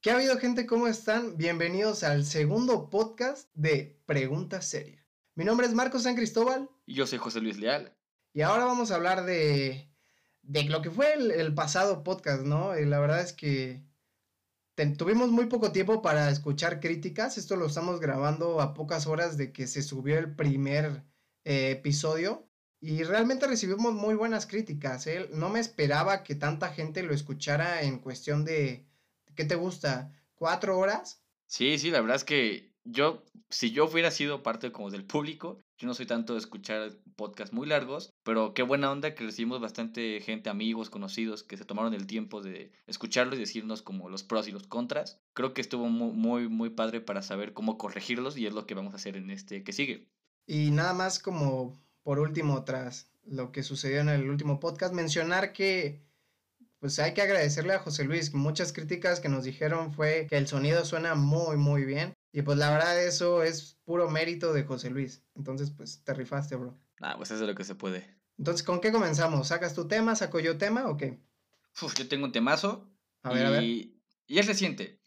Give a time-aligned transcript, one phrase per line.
[0.00, 0.64] ¿Qué ha habido gente?
[0.64, 1.36] ¿Cómo están?
[1.36, 5.04] Bienvenidos al segundo podcast de Pregunta Seria.
[5.34, 6.70] Mi nombre es Marcos San Cristóbal.
[6.86, 7.92] Y yo soy José Luis Leal.
[8.32, 9.90] Y ahora vamos a hablar de,
[10.42, 12.78] de lo que fue el, pasado podcast, ¿no?
[12.78, 13.82] Y la verdad es que
[14.96, 17.36] tuvimos muy poco tiempo para escuchar críticas.
[17.36, 21.02] Esto lo estamos grabando a pocas horas de que se subió el primer
[21.42, 22.48] eh, episodio.
[22.80, 25.08] Y realmente recibimos muy buenas críticas.
[25.08, 25.28] ¿eh?
[25.32, 28.87] No me esperaba que tanta gente lo escuchara en cuestión de
[29.38, 30.12] ¿qué te gusta?
[30.34, 31.22] ¿Cuatro horas?
[31.46, 35.60] Sí, sí, la verdad es que yo, si yo hubiera sido parte como del público,
[35.76, 39.60] yo no soy tanto de escuchar podcasts muy largos, pero qué buena onda que recibimos
[39.60, 44.24] bastante gente, amigos, conocidos, que se tomaron el tiempo de escucharlo y decirnos como los
[44.24, 45.20] pros y los contras.
[45.34, 48.74] Creo que estuvo muy, muy, muy padre para saber cómo corregirlos y es lo que
[48.74, 50.08] vamos a hacer en este que sigue.
[50.46, 55.52] Y nada más como por último, tras lo que sucedió en el último podcast, mencionar
[55.52, 56.07] que
[56.80, 58.34] pues hay que agradecerle a José Luis.
[58.34, 62.14] Muchas críticas que nos dijeron fue que el sonido suena muy, muy bien.
[62.32, 65.22] Y pues la verdad eso es puro mérito de José Luis.
[65.34, 66.78] Entonces pues te rifaste, bro.
[67.00, 68.18] Ah, pues eso es lo que se puede.
[68.38, 69.48] Entonces, ¿con qué comenzamos?
[69.48, 70.14] ¿Sacas tu tema?
[70.14, 71.18] ¿Saco yo tema o qué?
[71.82, 72.88] Uf, yo tengo un temazo.
[73.22, 73.62] A ver, y, a ver.
[73.64, 75.00] Y es reciente.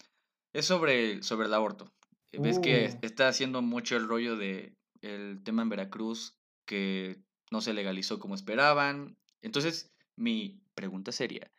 [0.54, 1.92] Es sobre, sobre el aborto.
[2.34, 3.06] Ves que uh.
[3.06, 8.36] está haciendo mucho el rollo de el tema en Veracruz que no se legalizó como
[8.36, 9.18] esperaban.
[9.42, 11.52] Entonces, mi pregunta sería,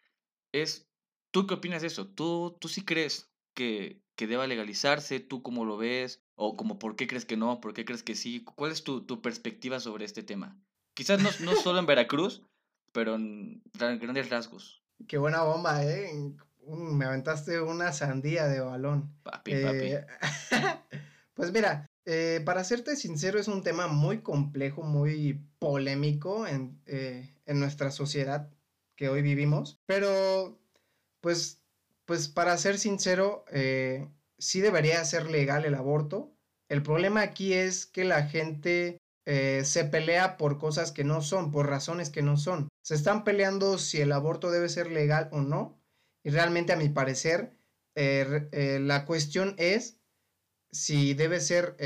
[0.52, 0.88] es,
[1.30, 2.06] ¿tú qué opinas de eso?
[2.06, 5.20] ¿Tú, tú sí crees que, que deba legalizarse?
[5.20, 6.22] ¿Tú cómo lo ves?
[6.34, 7.60] ¿O como por qué crees que no?
[7.60, 8.44] ¿Por qué crees que sí?
[8.44, 10.58] ¿Cuál es tu, tu perspectiva sobre este tema?
[10.94, 12.42] Quizás no, no solo en Veracruz,
[12.92, 14.82] pero en grandes rasgos.
[15.08, 16.10] Qué buena bomba, ¿eh?
[16.66, 19.12] Me aventaste una sandía de balón.
[19.22, 19.78] Papi, papi.
[19.78, 20.06] Eh,
[21.34, 27.34] pues mira, eh, para serte sincero, es un tema muy complejo, muy polémico en, eh,
[27.46, 28.50] en nuestra sociedad
[28.96, 29.80] que hoy vivimos.
[29.86, 30.58] Pero,
[31.20, 31.62] pues,
[32.04, 36.34] pues para ser sincero, eh, sí debería ser legal el aborto.
[36.68, 41.50] El problema aquí es que la gente eh, se pelea por cosas que no son,
[41.52, 42.68] por razones que no son.
[42.82, 45.80] Se están peleando si el aborto debe ser legal o no.
[46.24, 47.56] Y realmente a mi parecer,
[47.94, 49.98] eh, la cuestión es
[50.70, 51.76] si debe ser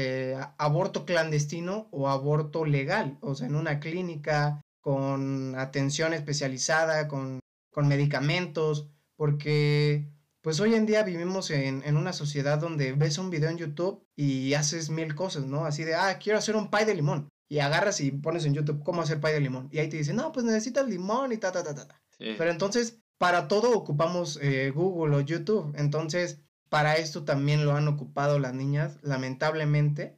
[0.59, 7.41] aborto clandestino o aborto legal, o sea, en una clínica, con atención especializada, con,
[7.77, 10.09] medicamentos, porque
[10.43, 14.55] pues hoy en día vivimos en, una sociedad donde ves un video en YouTube y
[14.55, 15.67] haces mil cosas, ¿no?
[15.67, 17.29] Así de, ah, quiero hacer un pie de limón.
[17.49, 19.69] Y agarras y pones en YouTube cómo hacer pie de limón.
[19.73, 22.01] Y ahí te dicen, no, pues necesitas limón y ta, ta, ta, ta.
[22.19, 25.75] Pero entonces, para todo ocupamos eh, Google o YouTube.
[25.77, 30.17] Entonces, para esto también lo han ocupado las niñas, lamentablemente.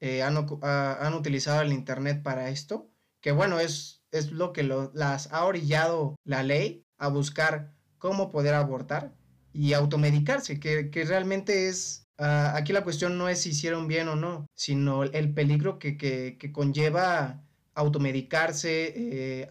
[0.00, 2.90] Eh, han, han utilizado el Internet para esto.
[3.20, 8.54] Que bueno, es es lo que las ha orillado la ley a buscar cómo poder
[8.54, 9.12] abortar
[9.52, 14.16] y automedicarse, que, realmente es, ah, aquí la cuestión no es si hicieron bien o
[14.16, 17.42] no, sino el peligro que, conlleva
[17.74, 19.48] automedicarse, eh,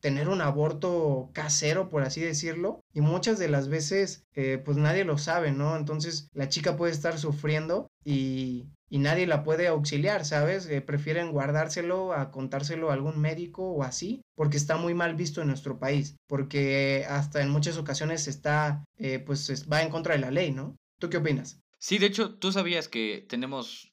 [0.00, 5.04] tener un aborto casero, por así decirlo, y muchas de las veces eh, pues nadie
[5.04, 5.76] lo sabe, ¿no?
[5.76, 10.66] Entonces la chica puede estar sufriendo y, y nadie la puede auxiliar, ¿sabes?
[10.66, 15.40] Eh, prefieren guardárselo a contárselo a algún médico o así, porque está muy mal visto
[15.40, 20.20] en nuestro país, porque hasta en muchas ocasiones está, eh, pues va en contra de
[20.20, 20.76] la ley, ¿no?
[20.98, 21.60] ¿Tú qué opinas?
[21.78, 23.92] Sí, de hecho, tú sabías que tenemos,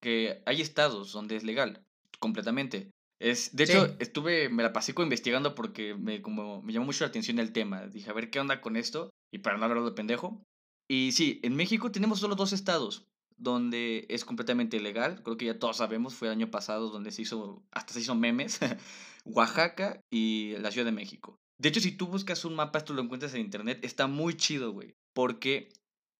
[0.00, 1.82] que hay estados donde es legal,
[2.18, 2.90] completamente.
[3.20, 7.08] Es, de hecho, estuve, me la pasé investigando porque me, como, me llamó mucho la
[7.08, 7.86] atención el tema.
[7.86, 10.42] Dije, a ver qué onda con esto, y para no hablar de pendejo.
[10.88, 13.06] Y sí, en México tenemos solo dos estados,
[13.42, 15.22] donde es completamente ilegal.
[15.22, 18.14] Creo que ya todos sabemos, fue el año pasado donde se hizo, hasta se hizo
[18.14, 18.60] memes,
[19.24, 21.36] Oaxaca y la Ciudad de México.
[21.58, 24.72] De hecho, si tú buscas un mapa, esto lo encuentras en internet, está muy chido,
[24.72, 25.72] güey, porque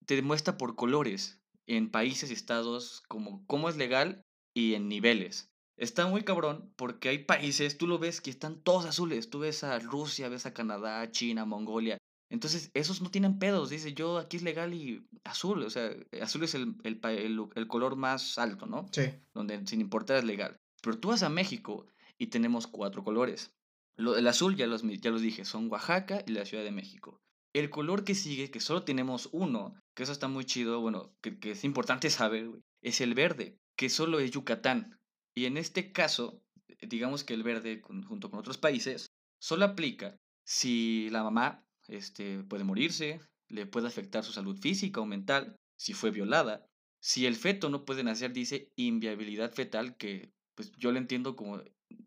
[0.07, 4.23] te demuestra por colores en países y estados como cómo es legal
[4.55, 5.49] y en niveles.
[5.77, 9.31] Está muy cabrón porque hay países, tú lo ves que están todos azules.
[9.31, 11.99] Tú ves a Rusia, ves a Canadá, China, Mongolia.
[12.33, 13.69] Entonces, esos no tienen pedos.
[13.69, 15.63] Dice, yo aquí es legal y azul.
[15.63, 18.89] O sea, azul es el, el, color más alto, ¿no?
[18.91, 19.03] Sí.
[19.35, 20.57] Donde sin importar es legal.
[20.81, 21.87] Pero tú vas a México
[22.17, 23.53] y tenemos cuatro colores.
[23.97, 27.21] Lo, el azul, ya los, ya los dije, son Oaxaca y la Ciudad de México.
[27.53, 31.39] El color que sigue, que solo tenemos uno, que eso está muy chido, bueno, que,
[31.39, 32.49] que es importante saber,
[32.81, 34.99] es el verde, que solo es Yucatán.
[35.35, 36.41] Y en este caso,
[36.81, 40.17] digamos que el verde, junto con otros países, solo aplica
[40.47, 41.63] si la mamá
[41.97, 46.67] este, puede morirse, le puede afectar su salud física o mental, si fue violada.
[47.01, 51.61] Si el feto no puede nacer, dice inviabilidad fetal, que pues yo lo entiendo como,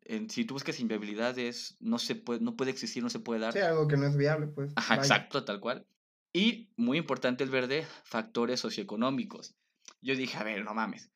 [0.03, 3.41] en, si tú buscas inviabilidad es, no, se puede, no puede existir, no se puede
[3.41, 3.53] dar.
[3.53, 4.71] Sí, algo que no es viable, pues.
[4.75, 5.85] Ajá, exacto, tal cual.
[6.33, 9.55] Y, muy importante el verde, factores socioeconómicos.
[10.01, 11.11] Yo dije, a ver, no mames,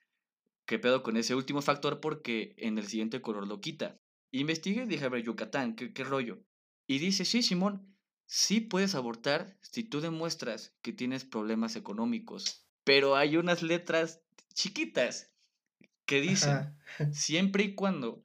[0.66, 2.00] ¿qué pedo con ese último factor?
[2.00, 4.00] Porque en el siguiente color lo quita.
[4.32, 6.44] Investigué y dije, a ver, Yucatán, ¿qué, qué rollo?
[6.88, 7.96] Y dice, sí, Simón,
[8.30, 12.64] sí puedes abortar si tú demuestras que tienes problemas económicos.
[12.84, 14.22] Pero hay unas letras
[14.54, 15.32] chiquitas
[16.06, 16.78] que dicen,
[17.12, 18.22] siempre y cuando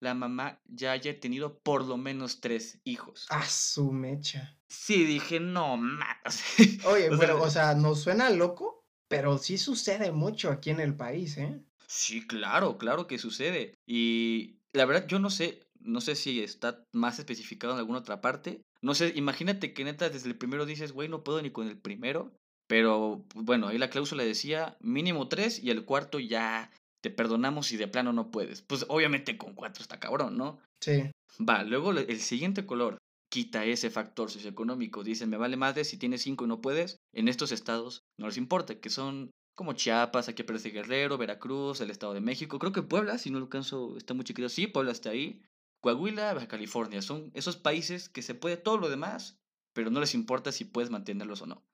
[0.00, 3.26] la mamá ya haya tenido por lo menos tres hijos.
[3.30, 4.56] A su mecha.
[4.68, 6.44] Sí, dije, no más.
[6.86, 11.36] Oye, pero, o sea, nos suena loco, pero sí sucede mucho aquí en el país,
[11.36, 11.60] ¿eh?
[11.88, 13.74] Sí, claro, claro que sucede.
[13.86, 18.20] Y la verdad, yo no sé, no sé si está más especificado en alguna otra
[18.20, 18.62] parte.
[18.82, 21.78] No sé, imagínate que neta desde el primero dices, güey, no puedo ni con el
[21.78, 22.32] primero.
[22.68, 26.70] Pero bueno, ahí la cláusula decía mínimo tres y el cuarto ya
[27.02, 28.62] te perdonamos y de plano no puedes.
[28.62, 30.60] Pues obviamente con cuatro está cabrón, ¿no?
[30.80, 31.10] Sí.
[31.40, 32.98] Va, luego el siguiente color
[33.30, 35.02] quita ese factor socioeconómico.
[35.02, 36.98] Dicen, me vale más de si tienes cinco y no puedes.
[37.14, 41.90] En estos estados no les importa, que son como Chiapas, aquí aparece Guerrero, Veracruz, el
[41.90, 42.58] Estado de México.
[42.58, 44.48] Creo que Puebla, si no lo alcanzo, está muy chiquito.
[44.48, 45.42] Sí, Puebla está ahí.
[45.80, 47.02] Coahuila, Baja California.
[47.02, 49.38] Son esos países que se puede todo lo demás,
[49.72, 51.64] pero no les importa si puedes mantenerlos o no.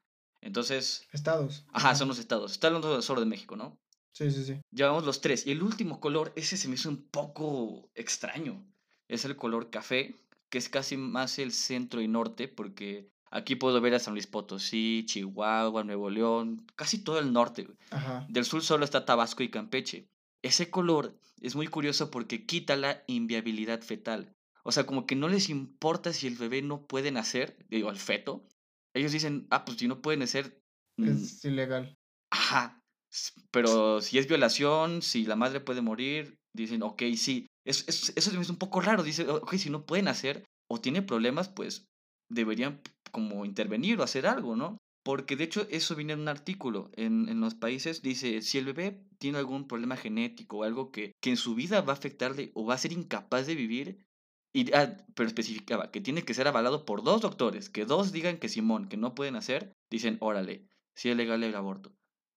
[0.40, 1.08] Entonces.
[1.12, 1.64] Estados.
[1.72, 2.52] Ajá, son los estados.
[2.52, 3.78] Está hablando solo de México, ¿no?
[4.12, 4.60] Sí, sí, sí.
[4.70, 5.46] Llevamos los tres.
[5.46, 8.64] Y el último color, ese se me hizo un poco extraño.
[9.08, 10.14] Es el color café,
[10.50, 14.26] que es casi más el centro y norte, porque aquí puedo ver a San Luis
[14.26, 17.66] Potosí, Chihuahua, Nuevo León, casi todo el norte.
[18.28, 20.08] Del sur solo está Tabasco y Campeche.
[20.44, 24.36] Ese color es muy curioso porque quita la inviabilidad fetal.
[24.62, 27.96] O sea, como que no les importa si el bebé no puede nacer, digo, el
[27.96, 28.46] feto.
[28.94, 30.62] Ellos dicen, ah, pues si no puede nacer...
[30.98, 31.96] Mm, es ilegal.
[32.30, 32.78] Ajá.
[33.50, 37.46] Pero si es violación, si la madre puede morir, dicen, ok, sí.
[37.64, 39.02] Es, es, eso es un poco raro.
[39.02, 41.86] Dice, ok, si no pueden hacer o tiene problemas, pues
[42.30, 42.82] deberían
[43.12, 44.76] como intervenir o hacer algo, ¿no?
[45.04, 48.64] Porque de hecho eso viene en un artículo en, en los países, dice, si el
[48.64, 52.50] bebé tiene algún problema genético o algo que, que en su vida va a afectarle
[52.54, 54.02] o va a ser incapaz de vivir,
[54.54, 58.38] y, ah, pero especificaba que tiene que ser avalado por dos doctores, que dos digan
[58.38, 61.94] que Simón, que no pueden hacer, dicen, órale, si es legal el aborto.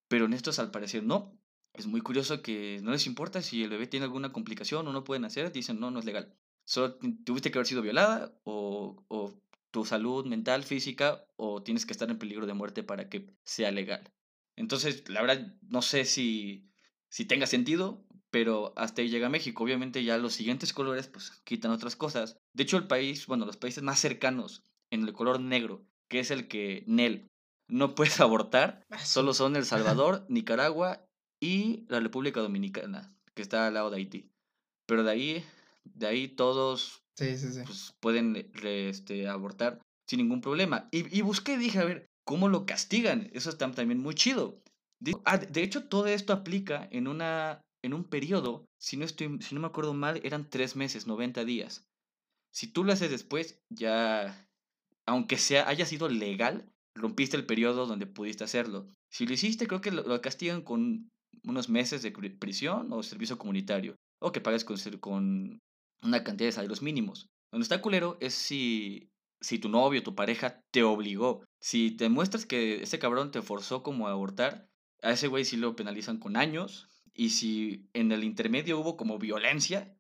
[0.10, 1.40] Pero en estos al parecer no,
[1.74, 5.04] es muy curioso que no les importa si el bebé tiene alguna complicación o no
[5.06, 6.36] pueden hacer, dicen no, no es legal.
[6.66, 9.40] Solo tuviste que haber sido violada o, o
[9.78, 13.70] tu salud mental, física, o tienes que estar en peligro de muerte para que sea
[13.70, 14.12] legal.
[14.56, 16.68] Entonces, la verdad, no sé si,
[17.10, 19.64] si tenga sentido, pero hasta ahí llega México.
[19.64, 22.40] Obviamente ya los siguientes colores pues quitan otras cosas.
[22.54, 26.32] De hecho, el país, bueno, los países más cercanos en el color negro, que es
[26.32, 27.30] el que Nel
[27.68, 31.08] no puedes abortar, ah, solo son El Salvador, Nicaragua
[31.40, 34.32] y la República Dominicana, que está al lado de Haití.
[34.88, 35.46] Pero de ahí,
[35.84, 37.04] de ahí todos
[37.66, 40.88] Pues, pueden este, abortar sin ningún problema.
[40.92, 43.30] Y, y busqué, dije, a ver, ¿cómo lo castigan?
[43.34, 44.62] Eso está también muy chido.
[45.26, 49.56] Ah, de hecho, todo esto aplica en, una, en un periodo, si no, estoy, si
[49.56, 51.86] no me acuerdo mal, eran tres meses, 90 días.
[52.54, 54.48] Si tú lo haces después, ya,
[55.08, 56.66] aunque sea, haya sido legal,
[56.96, 58.92] rompiste el periodo donde pudiste hacerlo.
[59.12, 61.10] Si lo hiciste, creo que lo castigan con
[61.44, 65.60] unos meses de prisión o servicio comunitario, o que pagues con, con
[66.02, 67.28] una cantidad de salarios mínimos.
[67.52, 69.10] Donde está culero es si,
[69.42, 71.44] si tu novio, tu pareja te obligó.
[71.60, 74.68] Si te muestras que ese cabrón te forzó como a abortar,
[75.02, 76.88] a ese güey sí lo penalizan con años.
[77.14, 79.98] Y si en el intermedio hubo como violencia,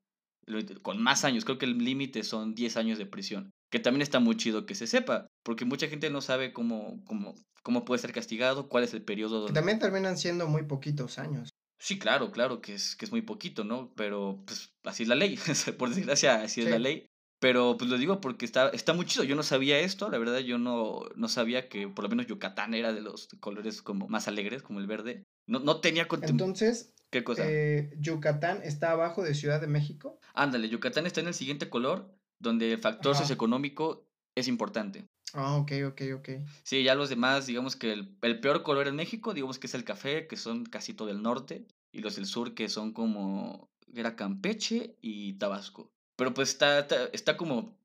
[0.82, 3.51] con más años, creo que el límite son 10 años de prisión.
[3.70, 7.36] Que también está muy chido que se sepa, porque mucha gente no sabe cómo, cómo,
[7.63, 9.39] cómo puede ser castigado, cuál es el periodo.
[9.39, 9.54] Donde...
[9.54, 11.50] también terminan siendo muy poquitos años.
[11.79, 13.93] Sí, claro, claro, que es, que es muy poquito, ¿no?
[13.96, 15.38] Pero pues así es la ley,
[15.77, 17.07] por desgracia, así es la ley.
[17.39, 19.24] Pero pues lo digo porque está, está muy chido.
[19.24, 22.74] Yo no sabía esto, la verdad, yo no, no sabía que por lo menos Yucatán
[22.74, 25.24] era de los colores como más alegres, como el verde.
[25.46, 27.43] No, no tenía Entonces, ¿qué cosa?
[27.46, 30.19] Eh, Yucatán está abajo de Ciudad de México.
[30.34, 35.05] Ándale, Yucatán está en el siguiente color, donde el factor socioeconómico es importante.
[35.34, 36.29] Ah, ok, ok, ok.
[36.63, 39.74] Sí, ya los demás, digamos que el, el, peor color en México, digamos que es
[39.75, 43.69] el café, que son casi todo el norte, y los del sur, que son como,
[43.93, 45.91] era Campeche y Tabasco.
[46.15, 47.77] Pero pues está, está, como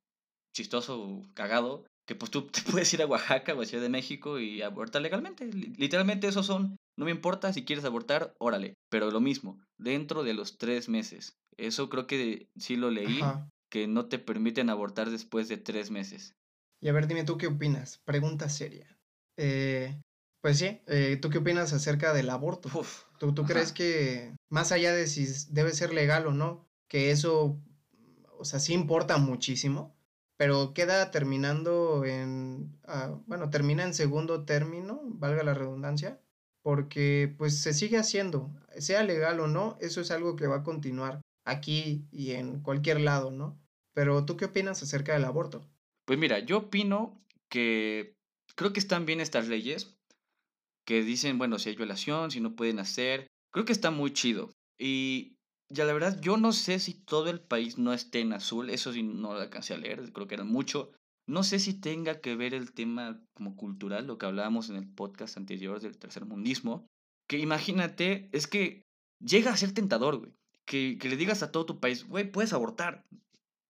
[0.55, 4.39] chistoso, cagado, que pues tú te puedes ir a Oaxaca o a Ciudad de México
[4.39, 5.47] y abortar legalmente.
[5.53, 8.75] Literalmente esos son, no me importa si quieres abortar, órale.
[8.89, 11.37] Pero lo mismo, dentro de los tres meses.
[11.57, 13.21] Eso creo que sí lo leí,
[13.71, 16.35] que no te permiten abortar después de tres meses.
[16.83, 18.03] Y a ver, dime tú qué opinas.
[18.05, 18.99] Pregunta seria.
[19.37, 20.03] Eh,
[20.43, 22.69] pues sí, eh, ¿tú qué opinas acerca del aborto?
[23.21, 27.57] ¿Tú, tú crees que, más allá de si debe ser legal o no, que eso,
[28.37, 29.95] o sea, sí importa muchísimo,
[30.37, 36.21] pero queda terminando en, ah, bueno, termina en segundo término, valga la redundancia,
[36.63, 40.63] porque pues se sigue haciendo, sea legal o no, eso es algo que va a
[40.65, 43.57] continuar aquí y en cualquier lado, ¿no?
[43.95, 45.65] Pero tú qué opinas acerca del aborto?
[46.05, 48.17] Pues mira, yo opino que
[48.57, 49.97] creo que están bien estas leyes
[50.85, 54.51] que dicen, bueno, si hay violación, si no pueden hacer, creo que está muy chido.
[54.79, 55.37] Y
[55.69, 58.93] ya la verdad, yo no sé si todo el país no esté en azul, eso
[58.93, 60.93] sí no lo alcancé a leer, creo que era mucho.
[61.27, 64.93] No sé si tenga que ver el tema como cultural, lo que hablábamos en el
[64.93, 66.89] podcast anterior del tercer mundismo,
[67.29, 68.83] que imagínate, es que
[69.21, 70.33] llega a ser tentador, güey.
[70.65, 73.05] Que, que le digas a todo tu país, güey, puedes abortar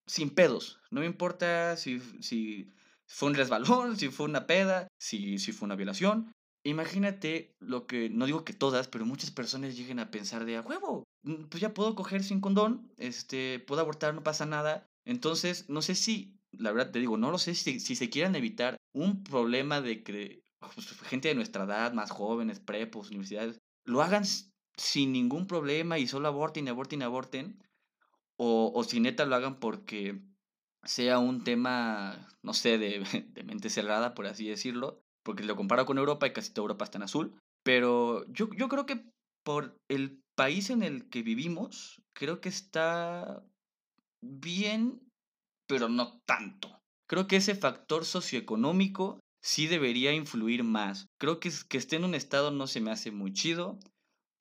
[0.07, 0.81] sin pedos.
[0.91, 2.73] No me importa si, si
[3.07, 6.33] fue un resbalón, si fue una peda, si, si fue una violación.
[6.65, 10.61] Imagínate lo que, no digo que todas, pero muchas personas lleguen a pensar de a
[10.61, 14.87] huevo, mm, pues ya puedo coger sin condón, este, puedo abortar, no pasa nada.
[15.05, 18.37] Entonces, no sé si, la verdad te digo, no lo sé si, si se quieran
[18.37, 20.43] evitar un problema de que
[20.75, 24.25] pues, gente de nuestra edad, más jóvenes, prepos, universidades, lo hagan
[24.77, 27.63] sin ningún problema y solo aborten, aborten, aborten,
[28.39, 30.21] o, o si neta lo hagan porque
[30.85, 33.01] sea un tema, no sé, de,
[33.33, 36.85] de mente cerrada, por así decirlo, porque lo comparo con Europa y casi toda Europa
[36.85, 39.05] está en azul, pero yo, yo creo que
[39.45, 43.45] por el país en el que vivimos, creo que está
[44.23, 45.01] bien,
[45.69, 46.81] pero no tanto.
[47.09, 51.07] Creo que ese factor socioeconómico sí debería influir más.
[51.21, 53.79] Creo que, que esté en un estado no se me hace muy chido,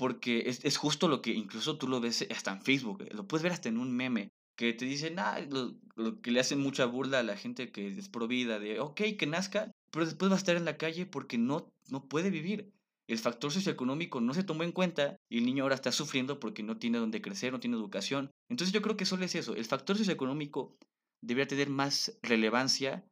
[0.02, 3.44] porque es, es, justo lo que incluso tú lo ves hasta en Facebook, lo puedes
[3.44, 6.88] ver hasta en un meme, que te dicen, ah, lo, lo que le hacen mucha
[6.88, 10.40] burla a la gente que es provida, de, ok, que nazca, pero después va a
[10.40, 12.72] estar en la calle porque no, no puede vivir.
[13.08, 16.64] El factor socioeconómico no se tomó en cuenta y el niño ahora está sufriendo porque
[16.64, 18.32] no tiene donde crecer, no tiene educación.
[18.50, 19.54] Entonces yo creo que solo es eso.
[19.54, 20.76] El factor socioeconómico
[21.24, 23.06] debería tener más relevancia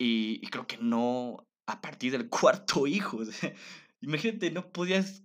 [0.00, 3.20] y, creo que no a partir del cuarto hijo.
[4.00, 5.22] imagínate, no podías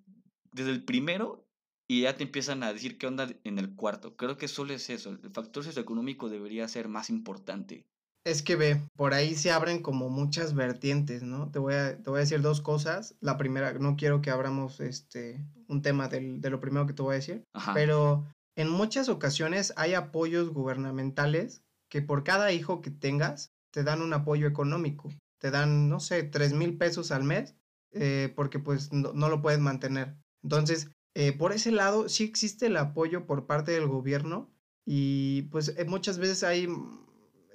[0.53, 1.45] desde el primero
[1.87, 4.15] y ya te empiezan a decir qué onda en el cuarto.
[4.15, 5.09] Creo que solo es eso.
[5.09, 7.85] El factor socioeconómico debería ser más importante.
[8.25, 11.51] Es que ve, por ahí se abren como muchas vertientes, ¿no?
[11.51, 13.15] Te voy a, te voy a decir dos cosas.
[13.19, 17.01] La primera, no quiero que abramos este, un tema del, de lo primero que te
[17.01, 17.43] voy a decir,
[17.73, 24.01] pero en muchas ocasiones hay apoyos gubernamentales que por cada hijo que tengas te dan
[24.01, 25.09] un apoyo económico.
[25.39, 27.55] Te dan, no sé, tres mil pesos al mes
[27.91, 30.15] eh, porque pues no, lo puedes mantener.
[30.43, 34.51] Entonces, eh, por ese lado sí existe el apoyo por parte del gobierno
[34.85, 36.67] y pues eh, muchas veces hay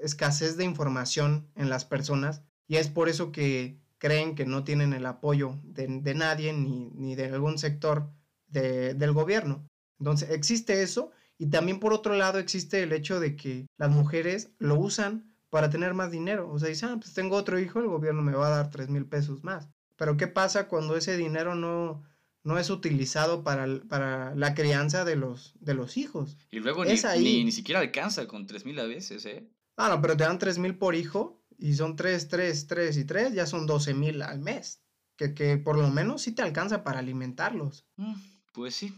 [0.00, 4.92] escasez de información en las personas y es por eso que creen que no tienen
[4.92, 8.10] el apoyo de, nadie ni, ni, de algún sector
[8.46, 9.66] de, del gobierno.
[9.98, 14.50] Entonces existe eso y también por otro lado existe el hecho de que las mujeres
[14.58, 16.50] lo usan para tener más dinero.
[16.50, 18.88] O sea, dicen, ah, pues tengo otro hijo, el gobierno me va a dar tres
[18.88, 19.68] mil pesos más.
[19.96, 22.04] Pero ¿qué pasa cuando ese dinero no,
[22.48, 26.38] no es utilizado para, para la crianza de los, de los hijos?
[26.50, 29.46] Y luego ni, ni, ni, siquiera alcanza con tres mil a veces, ¿eh?
[29.76, 33.04] Ah, no, pero te dan 3 mil por hijo y son 3, 3, 3 y
[33.04, 34.82] 3, ya son 12 mil al mes.
[35.16, 37.86] Que, que, por lo menos sí te alcanza para alimentarlos.
[37.96, 38.14] Mm,
[38.52, 38.92] pues sí,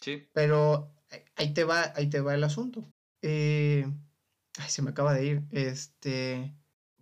[0.00, 0.28] sí.
[0.34, 0.92] Pero
[1.36, 2.92] ahí te va, ahí te va el asunto.
[3.22, 3.86] Eh,
[4.58, 5.42] ay, se me acaba de ir.
[5.52, 6.54] Este.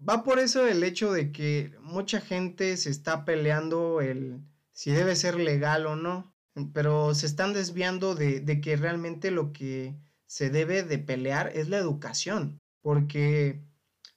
[0.08, 4.40] Va por eso el hecho de que mucha gente se está peleando el
[4.78, 6.32] si debe ser legal o no.
[6.72, 11.68] Pero se están desviando de, de que realmente lo que se debe de pelear es
[11.68, 13.60] la educación porque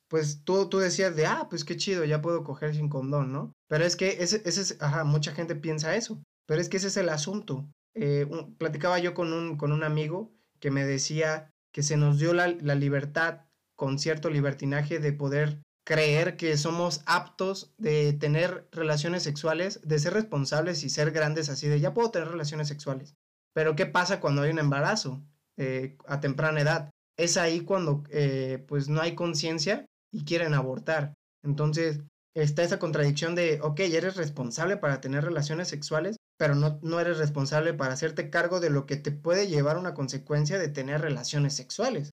[0.07, 3.53] pues tú, tú decías de, ah, pues qué chido, ya puedo coger sin condón, ¿no?
[3.67, 6.87] Pero es que ese, ese es, ajá, mucha gente piensa eso, pero es que ese
[6.87, 7.69] es el asunto.
[7.95, 8.27] Eh,
[8.57, 12.47] platicaba yo con un, con un amigo que me decía que se nos dio la,
[12.47, 13.41] la libertad
[13.75, 20.13] con cierto libertinaje de poder creer que somos aptos de tener relaciones sexuales, de ser
[20.13, 23.15] responsables y ser grandes así de ya puedo tener relaciones sexuales.
[23.53, 25.21] Pero ¿qué pasa cuando hay un embarazo
[25.57, 26.91] eh, a temprana edad?
[27.21, 31.13] es ahí cuando eh, pues no hay conciencia y quieren abortar.
[31.43, 32.01] Entonces
[32.35, 37.17] está esa contradicción de, ok, eres responsable para tener relaciones sexuales, pero no, no eres
[37.17, 41.01] responsable para hacerte cargo de lo que te puede llevar a una consecuencia de tener
[41.01, 42.11] relaciones sexuales.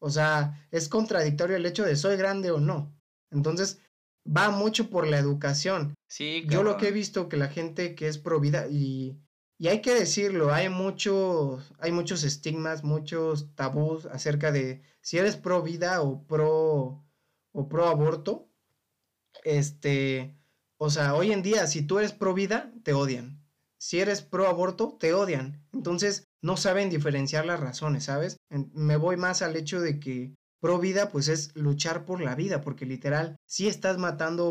[0.00, 2.95] O sea, es contradictorio el hecho de soy grande o no.
[3.30, 3.80] Entonces,
[4.26, 5.94] va mucho por la educación.
[6.08, 9.18] Sí, Yo lo que he visto que la gente que es pro vida y
[9.58, 15.36] y hay que decirlo, hay muchos, hay muchos estigmas, muchos tabús acerca de si eres
[15.36, 17.02] pro vida o pro
[17.52, 18.50] o pro aborto.
[19.44, 20.36] Este,
[20.78, 23.42] o sea, hoy en día si tú eres pro vida, te odian.
[23.78, 25.64] Si eres pro aborto, te odian.
[25.72, 28.36] Entonces, no saben diferenciar las razones, ¿sabes?
[28.50, 32.60] Me voy más al hecho de que pro vida pues es luchar por la vida,
[32.60, 34.46] porque literal, si estás matando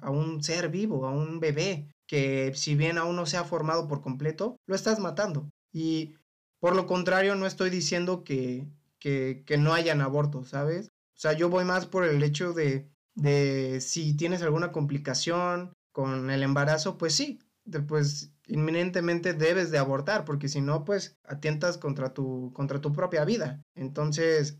[0.00, 3.88] a un ser vivo, a un bebé, que si bien aún no se ha formado
[3.88, 5.50] por completo, lo estás matando.
[5.72, 6.14] Y
[6.60, 8.66] por lo contrario, no estoy diciendo que,
[8.98, 10.88] que, que no hayan abortos, ¿sabes?
[11.16, 16.30] O sea, yo voy más por el hecho de, de si tienes alguna complicación con
[16.30, 17.40] el embarazo, pues sí,
[17.88, 23.24] pues inminentemente debes de abortar, porque si no, pues atientas contra tu, contra tu propia
[23.24, 23.62] vida.
[23.74, 24.58] Entonces,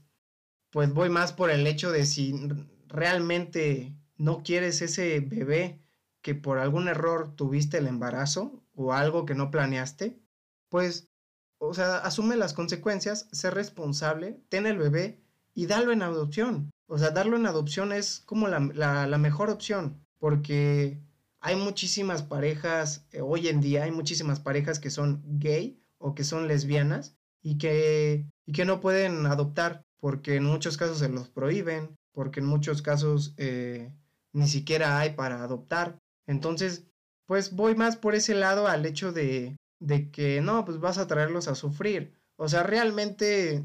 [0.76, 2.35] pues voy más por el hecho de si
[2.87, 5.80] realmente no quieres ese bebé
[6.21, 10.21] que por algún error tuviste el embarazo o algo que no planeaste,
[10.68, 11.09] pues,
[11.56, 15.18] o sea, asume las consecuencias, sé responsable, ten el bebé
[15.54, 16.71] y dalo en adopción.
[16.88, 18.61] O sea, darlo en adopción es como la,
[19.06, 21.00] la mejor opción, porque
[21.40, 26.23] hay muchísimas parejas, eh, hoy en día hay muchísimas parejas que son gay o que
[26.23, 31.28] son lesbianas y que, y que no pueden adoptar porque en muchos casos se los
[31.28, 33.92] prohíben, porque en muchos casos eh,
[34.32, 35.98] ni siquiera hay para adoptar.
[36.26, 36.86] Entonces,
[37.26, 41.06] pues voy más por ese lado al hecho de, de que no, pues vas a
[41.06, 42.14] traerlos a sufrir.
[42.36, 43.64] O sea, realmente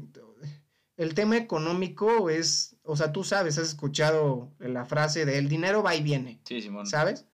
[0.96, 5.82] el tema económico es, o sea, tú sabes, has escuchado la frase de el dinero
[5.82, 6.40] va y viene.
[6.44, 6.86] Sí, Simón.
[6.86, 7.26] ¿Sabes?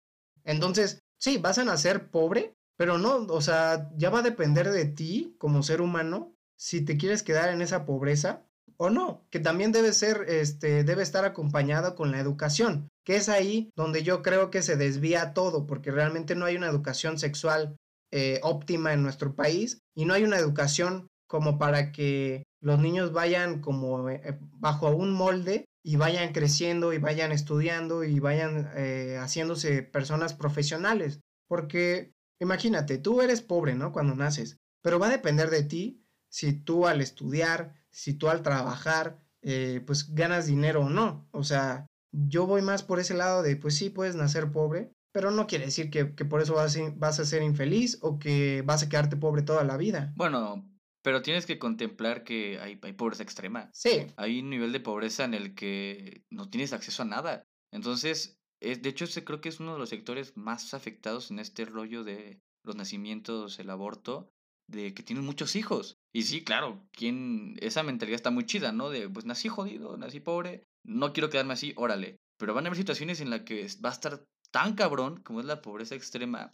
[0.45, 4.87] Entonces, sí, vas a nacer pobre, pero no, o sea, ya va a depender de
[4.87, 8.46] ti como ser humano si te quieres quedar en esa pobreza
[8.79, 13.29] o no, que también debe ser, este, debe estar acompañado con la educación, que es
[13.29, 17.77] ahí donde yo creo que se desvía todo, porque realmente no hay una educación sexual
[18.13, 23.13] eh, óptima en nuestro país y no hay una educación como para que los niños
[23.13, 29.19] vayan como eh, bajo un molde y vayan creciendo y vayan estudiando y vayan eh,
[29.21, 31.21] haciéndose personas profesionales.
[31.49, 33.93] Porque imagínate, tú eres pobre, ¿no?
[33.93, 38.43] Cuando naces, pero va a depender de ti si tú al estudiar, si tú al
[38.43, 41.27] trabajar, eh, pues ganas dinero o no.
[41.31, 45.31] O sea, yo voy más por ese lado de, pues sí, puedes nacer pobre, pero
[45.31, 48.91] no quiere decir que, por eso vas vas a ser infeliz o que vas a
[48.91, 50.13] quedarte pobre toda la vida.
[50.15, 53.71] Bueno, pero tienes que contemplar que hay, hay pobreza extrema.
[53.73, 54.07] Sí.
[54.19, 57.47] Hay un nivel de pobreza en el que no tienes acceso a nada.
[57.73, 61.39] Entonces, es, de hecho, ese creo que es uno de los sectores más afectados en
[61.39, 64.31] este rollo de los nacimientos, el aborto,
[64.69, 65.96] de que tienen muchos hijos.
[66.13, 68.91] Y sí, claro, quien, esa mentalidad está muy chida, ¿no?
[68.91, 72.17] De, pues nací jodido, nací pobre, no quiero quedarme así, órale.
[72.39, 75.47] Pero van a haber situaciones en las que va a estar tan cabrón como es
[75.47, 76.53] la pobreza extrema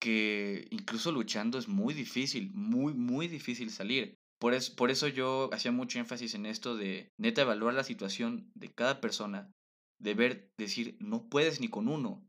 [0.00, 4.14] que incluso luchando es muy difícil, muy, muy difícil salir.
[4.40, 8.72] Por, por eso yo hacía mucho énfasis en esto de neta evaluar la situación de
[8.72, 9.52] cada persona,
[9.98, 12.26] de ver, decir, no puedes ni con uno.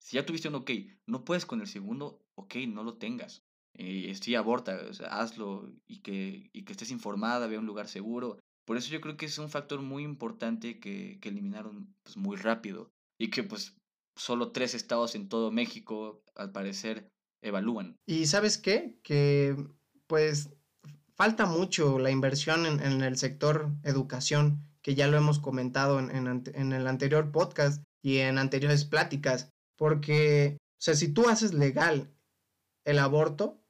[0.00, 0.70] Si ya tuviste un ok,
[1.06, 3.44] no puedes con el segundo, ok, no lo tengas.
[3.74, 4.78] Eh, sí, aborta,
[5.10, 8.38] hazlo y que, y que estés informada, ve un lugar seguro.
[8.64, 12.36] Por eso yo creo que es un factor muy importante que, que eliminaron pues, muy
[12.36, 13.76] rápido y que pues
[14.16, 17.08] solo tres estados en todo México, al parecer,
[17.42, 17.96] evalúan.
[18.06, 18.98] Y sabes qué?
[19.02, 19.56] Que
[20.06, 20.50] pues
[21.14, 26.72] falta mucho la inversión en, el sector educación, que ya lo hemos comentado en, en,
[26.72, 32.12] el anterior podcast y en anteriores pláticas, porque, o sea, si tú haces legal
[32.84, 33.61] el aborto,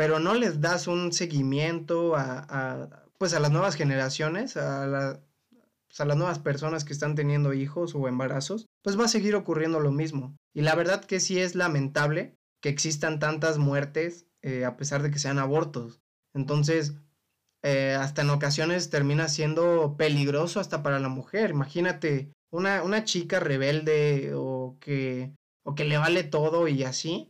[0.00, 6.16] pero no les das un seguimiento a, pues a las nuevas generaciones, pues, a las
[6.16, 10.34] nuevas personas que están teniendo hijos o embarazos, pues va a seguir ocurriendo lo mismo.
[10.54, 15.10] Y la verdad que sí es lamentable que existan tantas muertes eh, a pesar de
[15.10, 16.00] que sean abortos.
[16.32, 16.94] Entonces,
[17.62, 21.50] eh, hasta en ocasiones termina siendo peligroso hasta para la mujer.
[21.50, 27.29] Imagínate una, una chica rebelde o que, o que le vale todo y así.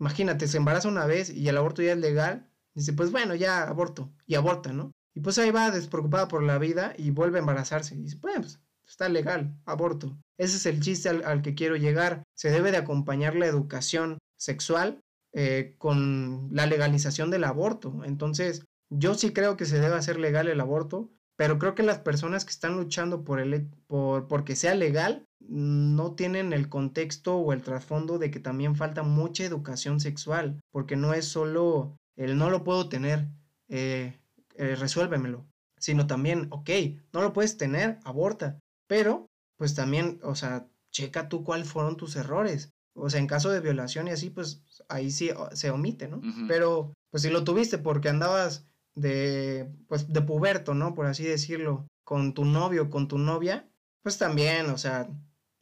[0.00, 2.48] Imagínate, se embaraza una vez y el aborto ya es legal.
[2.74, 4.12] Dice, pues bueno, ya aborto.
[4.26, 4.92] Y aborta, ¿no?
[5.14, 7.94] Y pues ahí va despreocupada por la vida y vuelve a embarazarse.
[7.94, 10.18] Y dice, pues, está legal, aborto.
[10.38, 12.22] Ese es el chiste al, que quiero llegar.
[12.34, 15.00] Se debe de acompañar la educación sexual
[15.34, 18.02] eh, con la legalización del aborto.
[18.04, 21.98] Entonces, yo sí creo que se debe hacer legal el aborto, pero creo que las
[21.98, 27.52] personas que están luchando por el por porque sea legal no tienen el contexto o
[27.52, 32.50] el trasfondo de que también falta mucha educación sexual, porque no es solo el no
[32.50, 33.28] lo puedo tener,
[33.68, 34.18] eh,
[34.56, 35.46] eh, resuélvemelo,
[35.78, 36.70] sino también, ok,
[37.12, 39.26] no lo puedes tener, aborta, pero
[39.56, 42.70] pues también, o sea, checa tú cuáles fueron tus errores.
[42.94, 46.20] O sea, en caso de violación y así, pues ahí sí se omite, ¿no?
[46.48, 50.94] Pero, pues si lo tuviste porque andabas de, pues de puberto, ¿no?
[50.94, 53.68] Por así decirlo, con tu novio, con tu novia,
[54.02, 55.08] pues también, o sea,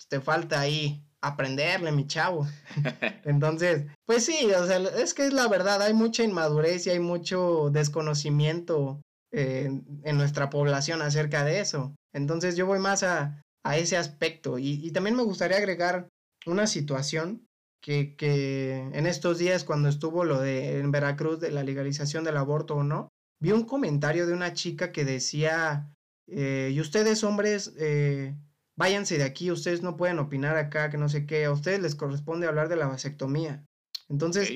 [0.09, 2.47] pues, te falta ahí aprenderle, mi chavo.
[3.25, 7.01] Entonces, pues sí, o sea, es que es la verdad, hay mucha inmadurez y hay
[7.01, 11.95] mucho desconocimiento en nuestra población acerca de eso.
[12.15, 14.59] Entonces yo voy más a, a ese aspecto.
[14.59, 16.09] Y, y, también me gustaría agregar
[16.47, 17.47] una situación
[17.83, 22.39] que, que, en estos días cuando estuvo lo de en Veracruz de la legalización del
[22.39, 23.09] aborto o no,
[23.41, 25.93] vi un comentario de una chica que decía,
[26.27, 28.35] eh, y ustedes hombres, eh,
[28.79, 31.97] váyanse de aquí, ustedes no pueden opinar acá, que no sé qué, a ustedes les
[31.97, 33.67] corresponde hablar de la vasectomía.
[34.09, 34.51] Entonces,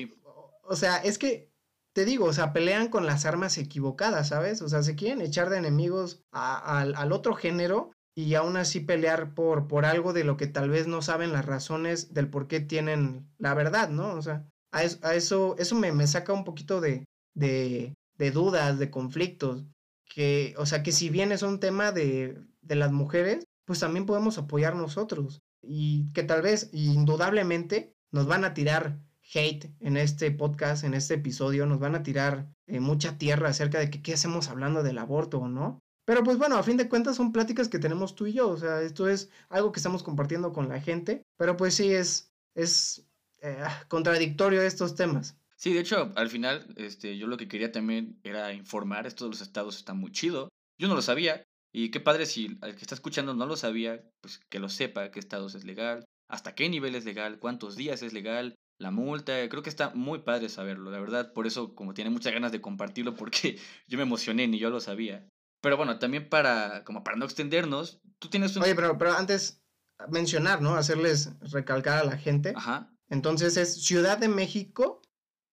[0.63, 1.51] o sea, es que
[1.93, 4.61] te digo, o sea, pelean con las armas equivocadas, ¿sabes?
[4.61, 9.67] O sea, se quieren echar de enemigos al otro género y aún así pelear por,
[9.67, 13.27] por algo de lo que tal vez no saben las razones del por qué tienen
[13.37, 14.13] la verdad, ¿no?
[14.13, 17.05] O sea, a eso, eso, me, me, saca un poquito de,
[17.35, 19.65] de, de, dudas, de conflictos,
[20.05, 24.05] que, o sea, que si bien es un tema de, de las mujeres, pues también
[24.05, 28.99] podemos apoyar nosotros y que tal vez, indudablemente, nos van a tirar
[29.33, 33.79] hate en este podcast, en este episodio, nos van a tirar eh, mucha tierra acerca
[33.79, 35.79] de que qué hacemos hablando del aborto o no.
[36.05, 38.57] Pero pues bueno, a fin de cuentas son pláticas que tenemos tú y yo, o
[38.57, 43.07] sea, esto es algo que estamos compartiendo con la gente, pero pues sí es, es
[43.41, 45.37] eh, contradictorio estos temas.
[45.55, 49.31] Sí, de hecho, al final, este, yo lo que quería también era informar, esto de
[49.31, 52.81] los estados está muy chido, yo no lo sabía, y qué padre si el que
[52.81, 56.69] está escuchando no lo sabía, pues que lo sepa, qué estados es legal, hasta qué
[56.69, 60.91] nivel es legal, cuántos días es legal, la multa, creo que está muy padre saberlo,
[60.91, 64.59] la verdad, por eso como tiene muchas ganas de compartirlo porque yo me emocioné, ni
[64.59, 65.27] yo lo sabía.
[65.61, 68.63] Pero bueno, también para, como para no extendernos, tú tienes un...
[68.63, 69.63] Oye, pero, pero antes
[70.09, 70.75] mencionar, ¿no?
[70.75, 72.53] Hacerles recalcar a la gente.
[72.55, 72.93] Ajá.
[73.09, 75.01] Entonces es Ciudad de México.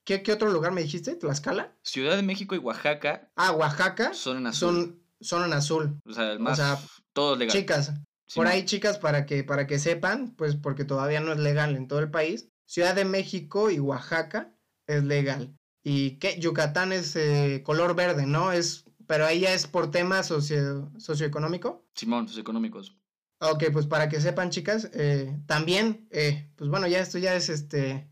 [0.04, 1.14] ¿Qué, qué otro lugar me dijiste?
[1.14, 1.76] ¿Tlaxcala?
[1.82, 3.30] Ciudad de México y Oaxaca.
[3.36, 4.14] Ah, Oaxaca.
[4.14, 4.74] Son en azul.
[4.74, 6.00] Son, son en azul.
[6.04, 6.78] O sea, el más, o sea
[7.12, 7.56] todo legal.
[7.56, 7.92] Chicas.
[8.34, 11.88] por ahí, chicas, para que, para que sepan, pues porque todavía no es legal en
[11.88, 12.48] todo el país.
[12.66, 14.54] Ciudad de México y Oaxaca
[14.86, 15.56] es legal.
[15.82, 18.52] Y que Yucatán es eh, color verde, ¿no?
[18.52, 21.84] Es pero ahí ya es por temas socio, socioeconómico.
[21.96, 22.96] Simón, socioeconómicos.
[23.40, 27.48] Ok, pues para que sepan, chicas, eh, también, eh, pues bueno, ya esto ya es
[27.48, 28.08] este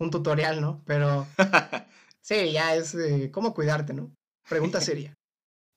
[0.00, 0.82] un tutorial, ¿no?
[0.86, 1.24] Pero
[2.20, 4.12] sí, ya es eh, cómo cuidarte, ¿no?
[4.48, 5.14] Pregunta seria.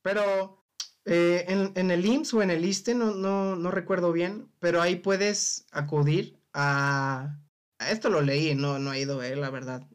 [0.08, 0.64] Pero
[1.04, 4.96] en, en, el IMSS o en el ISTE, no, no, no recuerdo bien, pero ahí
[4.96, 7.38] puedes acudir a...
[7.78, 9.86] a esto lo leí, no, no he ido, eh, la verdad.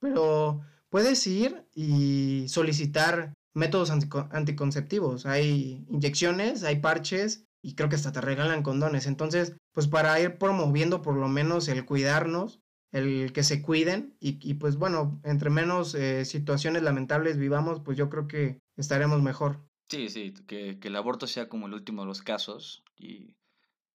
[0.00, 5.24] Pero puedes ir y solicitar métodos anticonceptivos.
[5.24, 9.06] Hay inyecciones, hay parches y creo que hasta te regalan condones.
[9.06, 12.60] Entonces, pues para ir promoviendo por lo menos el cuidarnos,
[12.94, 18.08] el que se cuiden y, pues bueno, entre menos eh, situaciones lamentables vivamos, pues yo
[18.08, 19.68] creo que estaremos mejor.
[19.88, 23.34] Sí, sí, que, que, el aborto sea como el último de los casos y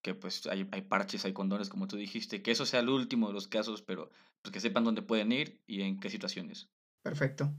[0.02, 3.30] que pues hay, hay, parches, hay condones, como tú dijiste, que eso sea el último
[3.30, 6.68] de los casos, pero pues que sepan dónde pueden ir y en qué situaciones.
[7.02, 7.54] Perfecto.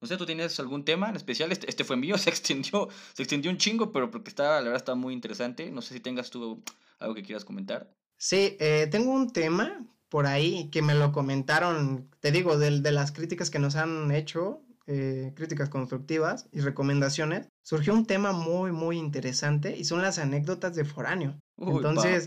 [0.00, 1.50] No sé, ¿tú tienes algún tema en especial?
[1.50, 4.76] Este, este fue mío, se extendió, se extendió un chingo, pero porque estaba, la verdad,
[4.76, 5.72] está muy interesante.
[5.72, 6.62] No sé si tengas tú
[7.00, 7.92] algo que quieras comentar.
[8.16, 12.92] Sí, eh, tengo un tema por ahí que me lo comentaron, te digo, de, de
[12.92, 18.72] las críticas que nos han hecho, eh, críticas constructivas y recomendaciones, surgió un tema muy,
[18.72, 21.38] muy interesante y son las anécdotas de foráneo.
[21.58, 22.26] Entonces,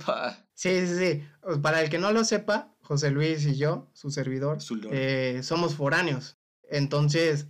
[0.53, 1.23] sí, sí, sí.
[1.63, 4.59] Para el que no lo sepa, José Luis y yo, su servidor,
[4.91, 6.37] eh, somos foráneos.
[6.69, 7.47] Entonces,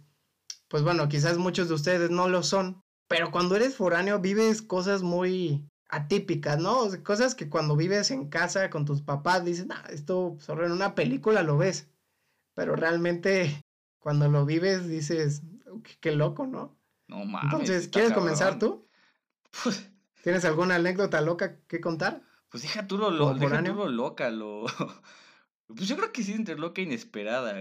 [0.70, 5.02] pues bueno, quizás muchos de ustedes no lo son, pero cuando eres foráneo vives cosas
[5.02, 6.88] muy atípicas, ¿no?
[7.04, 10.96] cosas que cuando vives en casa con tus papás dices, ah, esto solo en una
[10.96, 11.90] película lo ves,
[12.56, 13.64] pero realmente
[14.00, 15.44] cuando lo vives dices,
[16.00, 16.78] qué, loco, ¿no?
[17.08, 17.52] No mames.
[17.52, 18.88] Entonces, ¿quieres comenzar tú?
[19.64, 19.92] Pues
[20.24, 22.22] ¿Tienes alguna anécdota loca que contar?
[22.50, 24.66] Pues deja tú lo, lo, deja tú lo loca, lo...
[25.68, 27.54] Pues yo creo que sí, entre loca e inesperada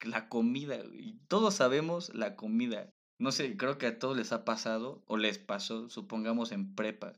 [0.00, 2.90] la comida, y todos sabemos la comida.
[3.18, 7.12] No sé, creo que a todos les ha pasado, o les pasó, supongamos en prepa,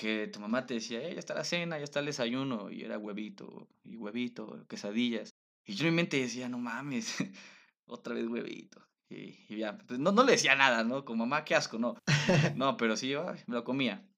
[0.00, 2.84] que tu mamá te decía, eh, ya está la cena, ya está el desayuno, y
[2.84, 5.34] era huevito, y huevito, quesadillas.
[5.66, 7.16] Y yo en mi mente decía, no mames,
[7.84, 8.80] otra vez huevito.
[9.10, 11.04] Y, ya, pues no, no le decía nada, ¿no?
[11.04, 11.98] Como mamá, qué asco, no.
[12.56, 13.12] No, pero sí,
[13.46, 14.08] me lo comía.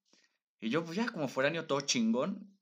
[0.61, 2.57] Y yo, pues ya como foráneo todo chingón,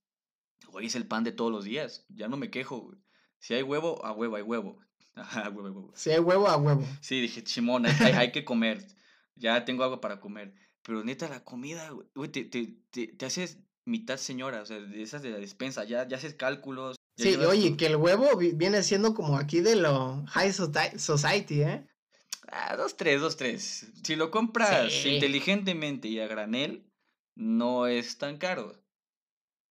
[0.69, 2.97] hoy es el pan de todos los días, ya no me quejo,
[3.39, 4.79] Si hay huevo, a huevo hay huevo.
[5.15, 5.93] Ajá, huevo, huevo.
[5.95, 6.87] Si hay huevo, a huevo.
[7.03, 8.87] Sí, dije, chimón, hay, hay, que comer.
[9.35, 10.55] Ya tengo algo para comer.
[10.83, 15.23] Pero neta, la comida, güey, te, te, te, haces mitad señora, o sea, de esas
[15.23, 16.97] de la despensa, ya, ya haces cálculos.
[17.17, 21.87] sí, oye, que el huevo viene siendo como aquí de lo high society, ¿eh?
[22.49, 23.93] Ah, dos, tres, dos, tres.
[24.03, 26.85] Si lo compras inteligentemente y a granel,
[27.37, 28.83] no es tan caro.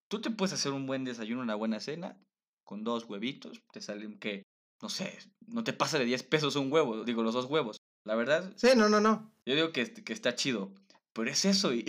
[0.07, 2.17] Tú te puedes hacer un buen desayuno, una buena cena,
[2.63, 4.43] con dos huevitos, te salen, ¿qué?
[4.81, 5.17] no sé,
[5.47, 7.77] no te pasa de 10 pesos un huevo, digo, los dos huevos.
[8.05, 8.53] La verdad.
[8.55, 9.31] Sí, no, no, no.
[9.45, 10.71] Yo digo que, que está chido.
[11.13, 11.85] Pero es eso, y,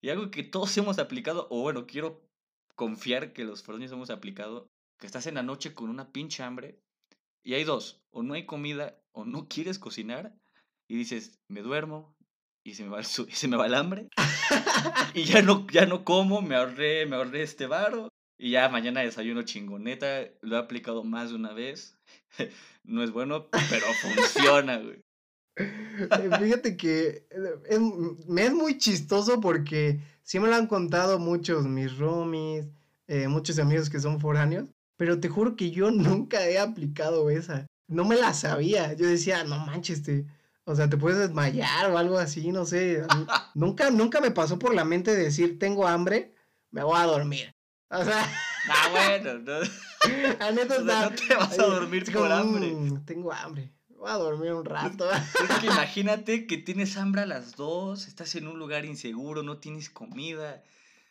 [0.00, 2.22] y algo que todos hemos aplicado, o bueno, quiero
[2.74, 6.80] confiar que los foráneos hemos aplicado, que estás en la noche con una pinche hambre,
[7.44, 10.34] y hay dos, o no hay comida, o no quieres cocinar,
[10.88, 12.16] y dices, me duermo,
[12.64, 14.08] y se me va el, se me va el hambre,
[15.14, 19.02] y ya no, ya no como, me ahorré, me ahorré este varo, y ya mañana
[19.02, 21.98] desayuno chingoneta, lo he aplicado más de una vez,
[22.84, 25.02] no es bueno, pero funciona, güey.
[25.56, 27.78] Eh, fíjate que eh,
[28.26, 32.66] me es muy chistoso porque sí me lo han contado muchos mis roomies,
[33.06, 37.66] eh, muchos amigos que son foráneos, pero te juro que yo nunca he aplicado esa.
[37.88, 38.92] No me la sabía.
[38.92, 40.24] Yo decía, no manches, te,
[40.64, 43.02] o sea, te puedes desmayar o algo así, no sé.
[43.54, 46.34] nunca, nunca me pasó por la mente decir, tengo hambre,
[46.70, 47.52] me voy a dormir.
[47.90, 48.28] O sea.
[48.68, 49.60] Ah, bueno, no.
[50.52, 52.72] no te vas a dormir por hambre.
[52.72, 55.08] Mm, tengo hambre voy a dormir un rato.
[55.12, 59.58] Es que imagínate que tienes hambre a las dos, estás en un lugar inseguro, no
[59.58, 60.62] tienes comida.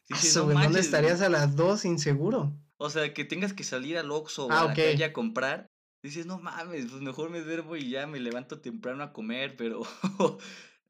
[0.09, 2.51] Dices, no ¿Dónde estarías a las dos inseguro?
[2.77, 5.67] O sea, que tengas que salir al Oxxo o ah, a la calle a comprar.
[6.01, 9.81] Dices, no mames, pues mejor me duermo y ya me levanto temprano a comer, pero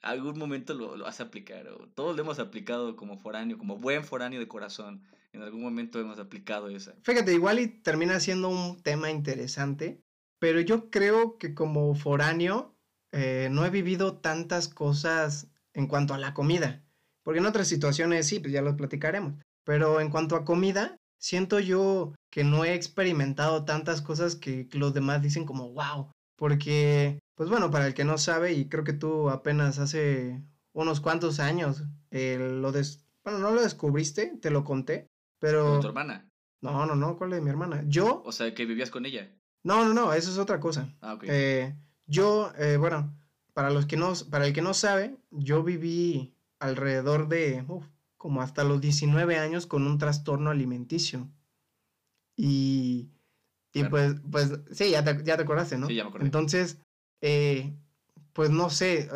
[0.01, 1.67] algún momento lo, lo vas a aplicar.
[1.95, 5.03] todos lo hemos aplicado como foráneo, como buen foráneo de corazón.
[5.33, 6.95] En algún momento hemos aplicado esa.
[7.03, 10.01] Fíjate, igual y termina siendo un tema interesante
[10.39, 12.75] pero yo creo que como foráneo
[13.11, 16.83] eh, no he vivido tantas cosas en cuanto a la comida.
[17.23, 19.35] Porque en otras situaciones sí, pues ya lo platicaremos.
[19.63, 24.93] Pero en cuanto a comida, siento yo que no he experimentado tantas cosas que los
[24.93, 26.11] demás dicen como wow.
[26.37, 30.41] Porque, pues bueno, para el que no sabe, y creo que tú apenas hace
[30.73, 33.05] unos cuantos años eh, lo des...
[33.23, 35.07] Bueno, no lo descubriste, te lo conté,
[35.39, 35.75] pero...
[35.75, 36.29] ¿De tu hermana?
[36.61, 37.83] No, no, no, ¿cuál es mi hermana?
[37.85, 38.23] Yo...
[38.25, 39.29] O sea, que vivías con ella.
[39.63, 40.93] No, no, no, eso es otra cosa.
[41.01, 43.13] Ah, eh, yo, eh, bueno,
[43.53, 47.65] para los que no, para el que no sabe, yo viví alrededor de,
[48.17, 51.29] como hasta los 19 años con un trastorno alimenticio.
[52.35, 53.09] Y,
[53.73, 55.87] y pues, pues, sí, ya te, ya te acordaste, ¿no?
[55.87, 56.25] Sí, ya me acordé.
[56.25, 56.79] Entonces,
[57.21, 57.73] eh,
[58.33, 59.09] pues no sé,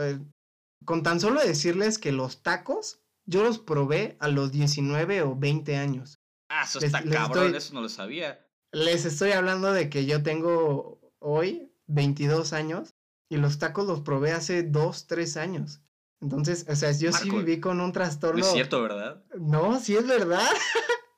[0.83, 5.77] con tan solo decirles que los tacos, yo los probé a los 19 o 20
[5.77, 6.19] años.
[6.49, 8.45] Ah, eso está cabrón, eso no lo sabía.
[8.73, 12.95] Les estoy hablando de que yo tengo hoy 22 años
[13.29, 15.81] y los tacos los probé hace 2, 3 años.
[16.21, 18.39] Entonces, o sea, yo sí viví con un trastorno.
[18.39, 19.23] No es cierto, ¿verdad?
[19.39, 20.49] No, sí es verdad.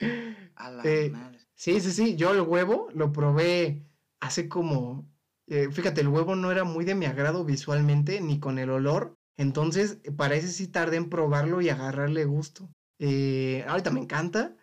[0.54, 1.38] A la eh, madre.
[1.54, 2.16] Sí, sí, sí.
[2.16, 3.86] Yo el huevo lo probé
[4.20, 5.08] hace como.
[5.46, 9.16] Eh, fíjate, el huevo no era muy de mi agrado visualmente, ni con el olor.
[9.38, 12.68] Entonces, parece sí tardé en probarlo y agarrarle gusto.
[12.98, 14.56] Eh, ahorita me encanta,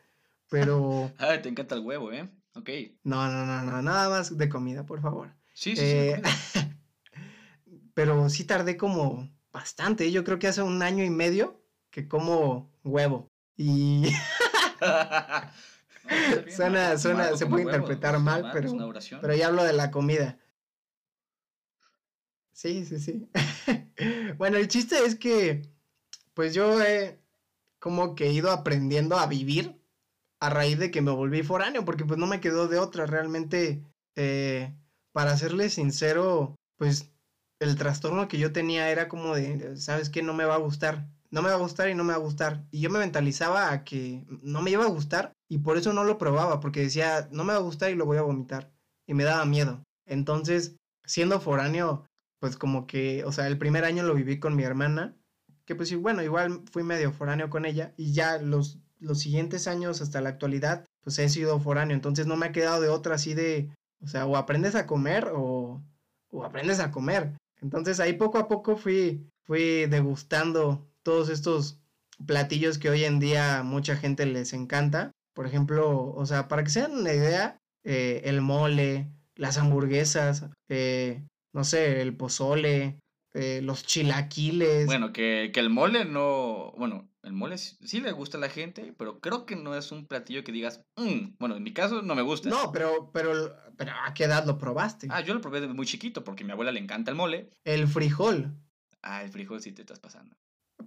[0.50, 1.12] pero.
[1.18, 2.30] ah, te encanta el huevo, ¿eh?
[2.56, 2.70] Ok.
[3.04, 5.34] No, no, no, no, nada más de comida, por favor.
[5.54, 5.84] Sí, sí, sí.
[5.86, 6.22] Eh,
[7.94, 10.12] pero sí tardé como bastante.
[10.12, 13.32] Yo creo que hace un año y medio que como huevo.
[13.58, 14.12] Y.
[16.50, 20.38] suena, suena, se puede interpretar mal, pero, pero ya hablo de la comida.
[22.52, 23.28] Sí, sí, sí.
[24.38, 25.63] bueno, el chiste es que,
[26.34, 27.20] pues yo he
[27.80, 29.83] como que ido aprendiendo a vivir
[30.44, 33.06] a raíz de que me volví foráneo, porque pues no me quedó de otra.
[33.06, 33.82] Realmente,
[34.18, 34.76] eh,
[35.14, 37.14] para serle sincero, pues
[37.62, 40.22] el trastorno que yo tenía era como de, ¿sabes qué?
[40.22, 41.08] No me va a gustar.
[41.32, 42.66] No me va a gustar y no me va a gustar.
[42.72, 46.04] Y yo me mentalizaba a que no me iba a gustar y por eso no
[46.04, 48.70] lo probaba, porque decía, no me va a gustar y lo voy a vomitar.
[49.08, 49.82] Y me daba miedo.
[50.06, 50.76] Entonces,
[51.06, 52.06] siendo foráneo,
[52.42, 55.16] pues como que, o sea, el primer año lo viví con mi hermana,
[55.66, 60.02] que pues bueno, igual fui medio foráneo con ella y ya los los siguientes años
[60.02, 63.34] hasta la actualidad, pues he sido foráneo, entonces no me ha quedado de otra así
[63.34, 63.70] de,
[64.02, 65.84] o sea, o aprendes a comer o,
[66.32, 67.38] o aprendes a comer.
[67.62, 71.80] Entonces ahí poco a poco fui, fui degustando todos estos
[72.26, 75.12] platillos que hoy en día mucha gente les encanta.
[75.34, 80.46] Por ejemplo, o sea, para que se den una idea, eh, el mole, las hamburguesas,
[80.70, 83.00] eh, no sé, el pozole,
[83.34, 84.86] eh, los chilaquiles.
[84.86, 88.93] Bueno, que, que, el mole no, bueno, el mole sí, le gusta a la gente,
[88.98, 92.13] pero creo que no es un platillo que digas, mm", bueno, en mi caso no
[92.13, 92.50] me gusta.
[92.50, 95.08] No, pero, pero, pero ¿a qué edad lo probaste?
[95.10, 97.50] Ah, yo lo probé desde muy chiquito porque a mi abuela le encanta el mole.
[97.63, 98.54] El frijol.
[99.02, 100.36] Ah, el frijol sí te estás pasando.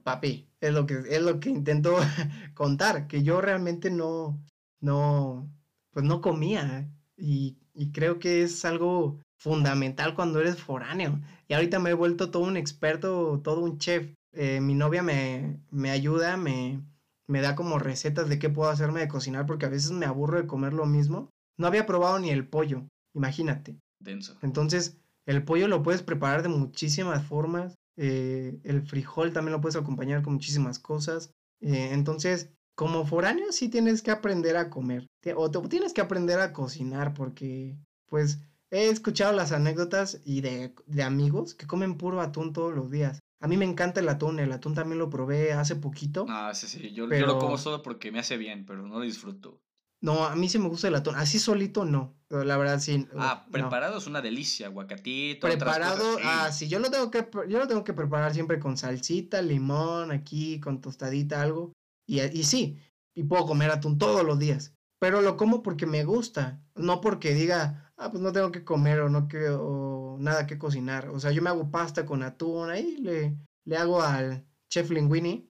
[0.05, 1.97] Papi, es lo que, es lo que intento
[2.55, 4.41] contar, que yo realmente no,
[4.81, 5.51] no,
[5.91, 11.21] pues no comía y, y creo que es algo fundamental cuando eres foráneo.
[11.49, 14.13] Y ahorita me he vuelto todo un experto, todo un chef.
[14.33, 16.83] Eh, mi novia me, me ayuda, me,
[17.27, 20.39] me da como recetas de qué puedo hacerme de cocinar porque a veces me aburro
[20.39, 21.31] de comer lo mismo.
[21.59, 23.79] No había probado ni el pollo, imagínate.
[24.01, 24.37] Denso.
[24.43, 27.75] Entonces, El pollo lo puedes preparar de muchísimas formas.
[27.97, 31.33] Eh, el frijol también lo puedes acompañar con muchísimas cosas.
[31.61, 35.07] Eh, entonces, como foráneo sí tienes que aprender a comer.
[35.35, 37.77] O tienes que aprender a cocinar porque,
[38.09, 38.39] pues,
[38.71, 43.21] he escuchado las anécdotas y de, de amigos que comen puro atún todos los días.
[43.41, 46.27] A mí me encanta el atún, el atún también lo probé hace poquito.
[46.29, 49.01] Ah, sí, sí, yo, yo lo como solo porque me hace bien, pero no lo
[49.03, 49.61] disfruto.
[50.01, 51.15] No, a mí sí me gusta el atún.
[51.17, 52.17] Así solito no.
[52.29, 53.07] la verdad sí.
[53.17, 55.47] Ah, preparado es una delicia, aguacatito.
[55.47, 59.43] Preparado, ah, sí, yo lo tengo que yo lo tengo que preparar siempre con salsita,
[59.43, 61.73] limón, aquí con tostadita algo
[62.07, 62.79] y, y sí,
[63.15, 67.35] y puedo comer atún todos los días, pero lo como porque me gusta, no porque
[67.35, 71.09] diga, ah, pues no tengo que comer o no que o nada que cocinar.
[71.11, 75.51] O sea, yo me hago pasta con atún, ahí le le hago al chef linguini.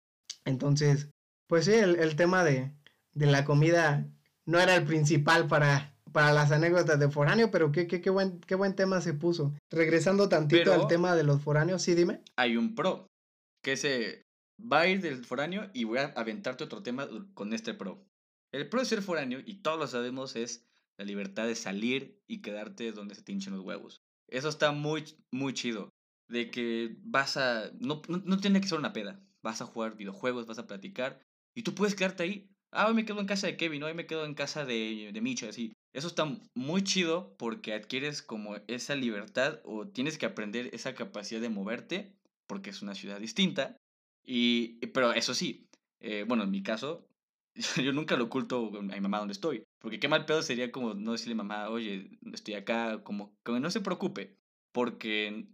[0.44, 1.10] Entonces,
[1.48, 2.72] pues sí, el, el tema de,
[3.12, 4.06] de la comida
[4.44, 8.40] no era el principal para, para las anécdotas de foráneo, pero qué, qué, qué, buen,
[8.40, 9.54] qué buen tema se puso.
[9.70, 12.22] Regresando tantito al tema de los foráneos, sí, dime.
[12.36, 13.06] Hay un pro,
[13.62, 14.22] que se
[14.60, 18.04] va a ir del foráneo y voy a aventarte otro tema con este pro.
[18.52, 20.66] El pro de ser foráneo, y todos lo sabemos, es
[21.00, 24.00] la libertad de salir y quedarte donde se te hinchen los huevos.
[24.28, 25.88] Eso está muy, muy chido.
[26.28, 27.70] De que vas a...
[27.80, 29.20] No, no, no tiene que ser una peda.
[29.42, 31.20] Vas a jugar videojuegos, vas a platicar.
[31.56, 34.06] Y tú puedes quedarte ahí ah, hoy me quedo en casa de Kevin, hoy me
[34.06, 35.72] quedo en casa de, de Micho, así.
[35.92, 41.40] Eso está muy chido porque adquieres como esa libertad o tienes que aprender esa capacidad
[41.40, 42.14] de moverte
[42.46, 43.76] porque es una ciudad distinta.
[44.24, 45.68] Y, pero eso sí,
[46.00, 47.08] eh, bueno, en mi caso,
[47.84, 49.64] yo nunca lo oculto a mi mamá donde estoy.
[49.80, 53.58] Porque qué mal pedo sería como no decirle a mamá, oye, estoy acá, como que
[53.60, 54.36] no se preocupe.
[54.72, 55.48] Porque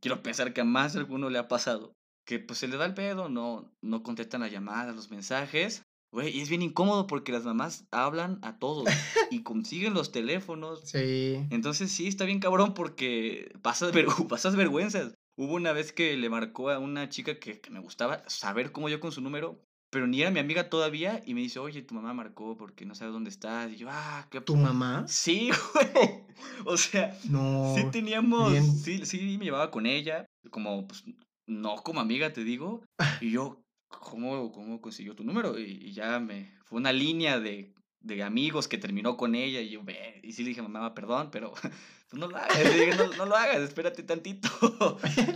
[0.00, 1.94] quiero pensar que a más de alguno le ha pasado.
[2.24, 5.82] Que pues se le da el pedo, no, no contestan las llamadas, los mensajes.
[6.10, 8.86] Güey, y es bien incómodo porque las mamás hablan a todos
[9.30, 10.82] y consiguen los teléfonos.
[10.84, 11.46] Sí.
[11.50, 15.14] Entonces sí, está bien cabrón porque pasas, ver pasas vergüenzas.
[15.36, 18.88] Hubo una vez que le marcó a una chica que, que, me gustaba saber cómo
[18.88, 21.94] yo con su número, pero ni era mi amiga todavía y me dice, oye, tu
[21.94, 23.72] mamá marcó porque no sabe dónde estás.
[23.72, 24.40] Y yo, ah, ¿qué?
[24.40, 25.04] ¿Tu mamá?
[25.08, 26.26] Sí, güey.
[26.64, 28.52] O sea, no, sí teníamos,
[28.84, 31.02] sí, sí, me llevaba con ella, como, pues,
[31.48, 32.84] no como amiga, te digo.
[33.20, 35.58] Y yo, ¿cómo, cómo consiguió tu número?
[35.58, 39.82] Y, ya me, fue una línea de, de, amigos que terminó con ella y yo,
[39.82, 41.52] ve, y sí le dije, mamá, perdón, pero
[42.08, 44.48] pues no lo hagas, no, no, lo hagas, espérate tantito.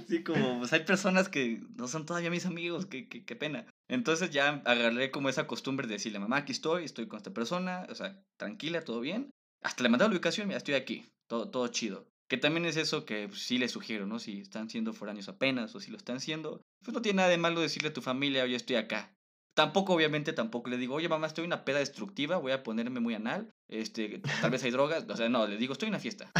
[0.08, 3.66] sí, como, pues hay personas que no son todavía mis amigos, qué, qué, qué pena.
[3.92, 7.86] Entonces ya agarré como esa costumbre de decirle, mamá, aquí estoy, estoy con esta persona,
[7.90, 9.30] o sea, tranquila, todo bien.
[9.62, 12.08] Hasta le mandé la ubicación, mira, estoy aquí, todo, todo chido.
[12.26, 14.18] Que también es eso que pues, sí les sugiero, ¿no?
[14.18, 17.36] Si están siendo foráneos apenas o si lo están siendo, pues no tiene nada de
[17.36, 19.12] malo decirle a tu familia, oye, estoy acá.
[19.54, 23.12] Tampoco, obviamente, tampoco le digo, oye, mamá, estoy una peda destructiva, voy a ponerme muy
[23.12, 26.32] anal, este, tal vez hay drogas, o sea, no, le digo, estoy en una fiesta.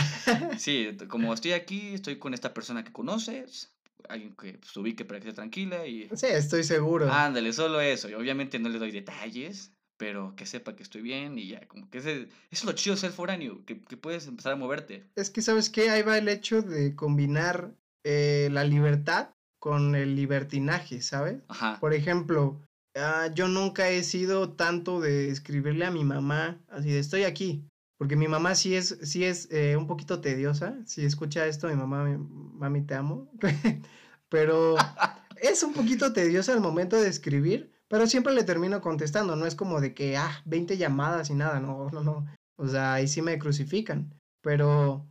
[0.57, 3.75] Sí, como estoy aquí, estoy con esta persona que conoces,
[4.09, 6.09] alguien que pues, ubique para que esté tranquila y...
[6.15, 7.11] Sí, estoy seguro.
[7.11, 11.39] Ándale, solo eso, y obviamente no le doy detalles, pero que sepa que estoy bien
[11.39, 14.53] y ya, como que ese, es lo chido de ser foráneo, que, que, puedes empezar
[14.53, 15.07] a moverte.
[15.15, 15.91] Es que, ¿sabes qué?
[15.91, 21.41] Ahí va el hecho de combinar eh, la libertad con el libertinaje, ¿sabes?
[21.49, 21.79] Ajá.
[21.79, 22.61] Por ejemplo,
[22.97, 27.65] uh, yo nunca he sido tanto de escribirle a mi mamá, así de estoy aquí,
[28.03, 31.77] porque mi mamá sí es, sí es eh, un poquito tediosa, si escucha esto, mi
[31.77, 33.31] mamá, mi, mami, te amo,
[34.29, 34.75] pero
[35.41, 39.55] es un poquito tediosa al momento de escribir pero siempre le termino contestando, no es
[39.55, 42.27] como de que, ah, 20 llamadas y nada, no, no, no.
[42.57, 44.19] O sea, ahí sí me crucifican.
[44.41, 45.07] Pero,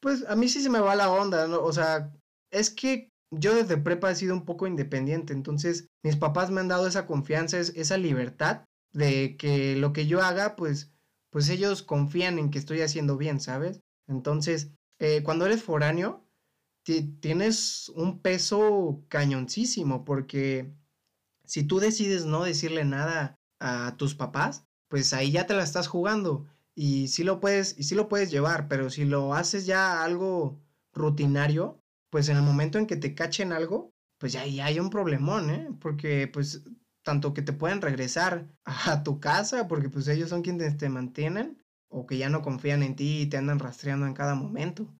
[0.00, 1.60] pues a mí sí se me va la onda, ¿no?
[1.60, 2.12] O sea,
[2.50, 6.66] es que yo desde prepa he sido un poco independiente, entonces mis papás me han
[6.66, 10.90] dado esa confianza, esa libertad de que lo que yo haga, pues,
[11.36, 13.82] pues ellos confían en que estoy haciendo bien, ¿sabes?
[14.08, 16.26] Entonces, eh, cuando eres foráneo,
[16.82, 20.72] tienes un peso cañoncísimo porque
[21.44, 25.88] si tú decides no decirle nada a tus papás, pues ahí ya te la estás
[25.88, 30.02] jugando y sí lo puedes y sí lo puedes llevar, pero si lo haces ya
[30.02, 30.58] algo
[30.94, 34.88] rutinario, pues en el momento en que te cachen algo, pues ya, ya hay un
[34.88, 35.68] problemón, ¿eh?
[35.82, 36.64] Porque pues
[37.06, 41.56] tanto que te pueden regresar a tu casa, porque pues ellos son quienes te mantienen,
[41.88, 44.92] o que ya no confían en ti y te andan rastreando en cada momento.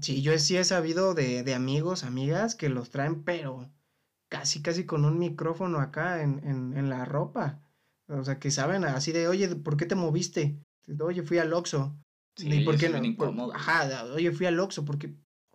[0.00, 3.68] Sí, yo sí he sabido de, de amigos, amigas que los traen, pero
[4.30, 7.60] casi, casi con un micrófono acá en, en, en la ropa.
[8.06, 10.62] O sea, que saben así de, oye, ¿por qué te moviste?
[11.00, 11.92] Oye, fui al Oxxo.
[12.36, 13.52] Sí, ¿Y por qué no?
[13.52, 15.12] ajá, oye, fui al Oxxo porque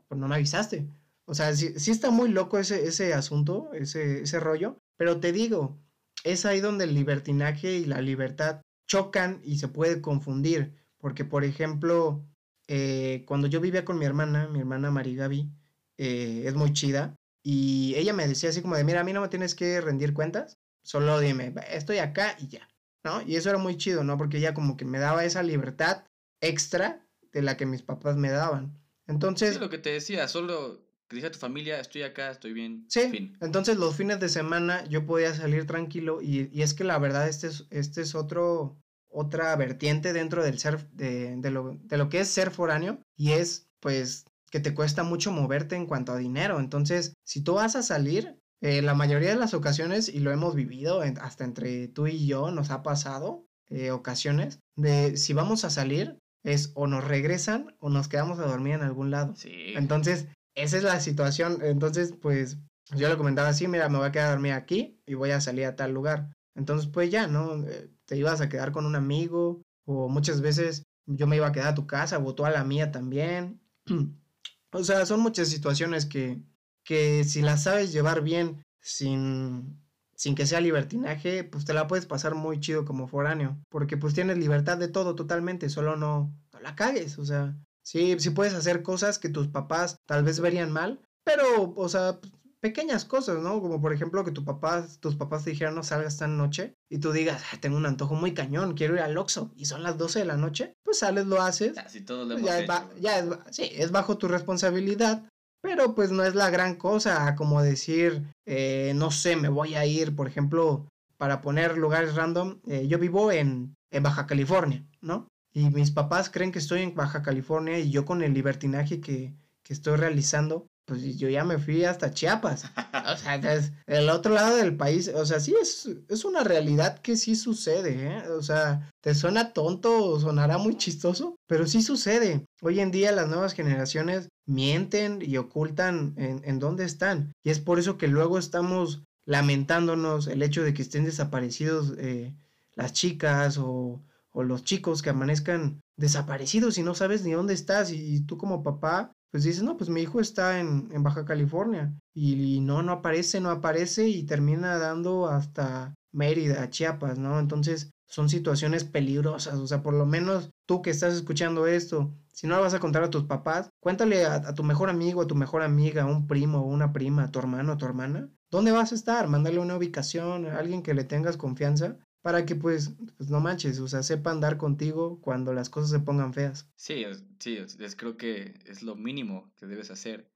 [0.10, 0.86] pues, no me avisaste.
[1.26, 4.78] O sea, sí, sí, está muy loco ese, ese asunto, ese, ese rollo.
[4.98, 5.80] Pero te digo,
[6.24, 10.74] es ahí donde el libertinaje y la libertad chocan y se puede confundir.
[10.98, 12.26] Porque, por ejemplo,
[12.68, 15.50] eh, cuando yo vivía con mi hermana, mi hermana Marigaby,
[15.98, 19.22] eh, es muy chida, y ella me decía así como de, mira, a mí no
[19.22, 22.70] me tienes que rendir cuentas, solo dime, estoy acá y ya,
[23.04, 23.22] ¿no?
[23.22, 24.18] Y eso era muy chido, ¿no?
[24.18, 26.06] Porque ella como que me daba esa libertad
[26.40, 28.82] extra de la que mis papás me daban.
[29.08, 29.56] Entonces...
[29.56, 32.86] Sí, lo que te decía, solo que dije a tu familia, estoy acá, estoy bien.
[32.90, 36.98] Sí, entonces los fines de semana yo podía salir tranquilo y, y, es que la
[37.00, 38.78] verdad este es, este es otro,
[39.10, 43.32] otra vertiente dentro del ser, de, de, lo, de lo que es ser foráneo y
[43.32, 46.60] es pues que te cuesta mucho moverte en cuanto a dinero.
[46.60, 50.54] Entonces, si tú vas a salir, eh, la mayoría de las ocasiones, y lo hemos
[50.54, 55.70] vivido hasta entre tú y yo, nos ha pasado eh, ocasiones de si vamos a
[55.70, 59.36] salir, es o nos regresan o nos quedamos a dormir en algún lado.
[59.36, 59.74] Sí.
[59.76, 61.60] Entonces, esa es la situación.
[61.62, 62.58] Entonces, pues
[62.96, 65.76] yo le comentaba así, mira, me voy a quedar aquí y voy a salir a
[65.76, 66.36] tal lugar.
[66.56, 67.66] Entonces, pues ya, ¿no?
[67.68, 71.52] Eh, te ibas a quedar con un amigo o muchas veces yo me iba a
[71.52, 73.62] quedar a tu casa o tú a la mía también.
[74.72, 76.42] o sea, son muchas situaciones que,
[76.84, 79.82] que si las sabes llevar bien sin,
[80.16, 84.14] sin que sea libertinaje, pues te la puedes pasar muy chido como foráneo, porque pues
[84.14, 88.54] tienes libertad de todo totalmente, solo no, no la cagues, o sea, sí, sí puedes
[88.54, 92.20] hacer cosas que tus papás tal vez verían mal, pero, o sea,
[92.64, 93.62] pequeñas cosas, ¿no?
[93.62, 97.00] Como por ejemplo que tu papá, tus papás te dijeran no salgas esta noche y
[97.00, 100.20] tú digas, tengo un antojo muy cañón, quiero ir al Oxxo y son las 12
[100.20, 101.78] de la noche, pues sales, lo haces.
[101.78, 102.70] Así todo lo ya, es,
[103.02, 105.30] ya es, sí, es bajo tu responsabilidad,
[105.62, 109.86] pero pues no es la gran cosa, como decir, eh, no sé, me voy a
[109.86, 115.28] ir, por ejemplo, para poner lugares random, eh, yo vivo en, en Baja California, ¿no?
[115.54, 119.34] Y mis papás creen que estoy en Baja California y yo con el libertinaje que,
[119.64, 122.66] que estoy realizando, pues yo ya me fui hasta Chiapas.
[123.06, 123.40] O sea,
[123.88, 125.10] el otro lado del país.
[125.10, 128.30] O sea, sí es, es una realidad que sí sucede, ¿eh?
[128.30, 132.46] O sea, te suena tonto o sonará muy chistoso, pero sí sucede.
[132.62, 137.34] Hoy en día las nuevas generaciones mienten y ocultan en, en dónde están.
[137.44, 142.34] Y es por eso que luego estamos lamentándonos el hecho de que estén desaparecidos eh,
[142.76, 144.02] las chicas o,
[144.34, 148.64] o los chicos que amanezcan desaparecidos y no sabes ni dónde estás y tú como
[148.64, 153.42] papá pues dices, no, pues mi hijo está en, Baja California y, no, no aparece,
[153.42, 157.40] no aparece y termina dando hasta Mérida, Chiapas, ¿no?
[157.40, 162.46] Entonces son situaciones peligrosas, o sea, por lo menos tú que estás escuchando esto, si
[162.46, 165.34] no lo vas a contar a tus papás, cuéntale a, tu mejor amigo, a tu
[165.34, 168.72] mejor amiga, a un primo o una prima, a tu hermano, a tu hermana, ¿dónde
[168.72, 169.28] vas a estar?
[169.30, 173.80] Mándale una ubicación, a alguien que le tengas confianza para que pues, pues no manches,
[173.80, 176.70] o sea, sepa andar contigo cuando las cosas se pongan feas.
[176.78, 177.06] Sí,
[177.38, 180.32] sí, es, creo que es lo mínimo que debes hacer.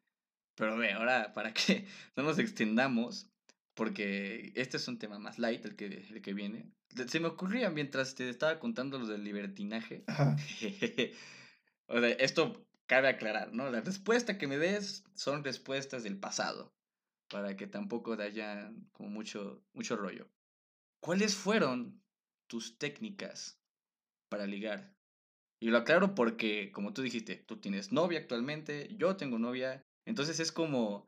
[0.55, 3.29] Pero ve, ahora para que no nos extendamos,
[3.73, 6.69] porque este es un tema más light el que, el que viene.
[7.07, 10.03] Se me ocurría mientras te estaba contando lo del libertinaje.
[11.87, 13.69] o sea, esto cabe aclarar, ¿no?
[13.71, 16.73] La respuesta que me des son respuestas del pasado,
[17.29, 20.27] para que tampoco haya como mucho, mucho rollo.
[20.99, 22.01] ¿Cuáles fueron
[22.47, 23.59] tus técnicas
[24.29, 24.93] para ligar?
[25.59, 30.39] Y lo aclaro porque, como tú dijiste, tú tienes novia actualmente, yo tengo novia, entonces
[30.39, 31.07] es como...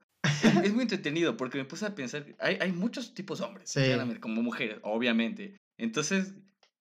[0.64, 3.74] es, muy entretenido porque me puse a pensar, hay, hay muchos tipos de hombres,
[4.20, 5.58] como mujeres, obviamente.
[5.78, 6.34] Entonces,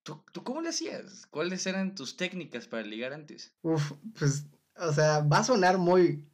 [0.03, 1.27] ¿tú, ¿tú cómo le hacías?
[1.27, 3.53] ¿Cuáles eran tus técnicas para ligar antes?
[3.63, 4.47] Uf, pues,
[4.77, 6.25] o sea, va a sonar muy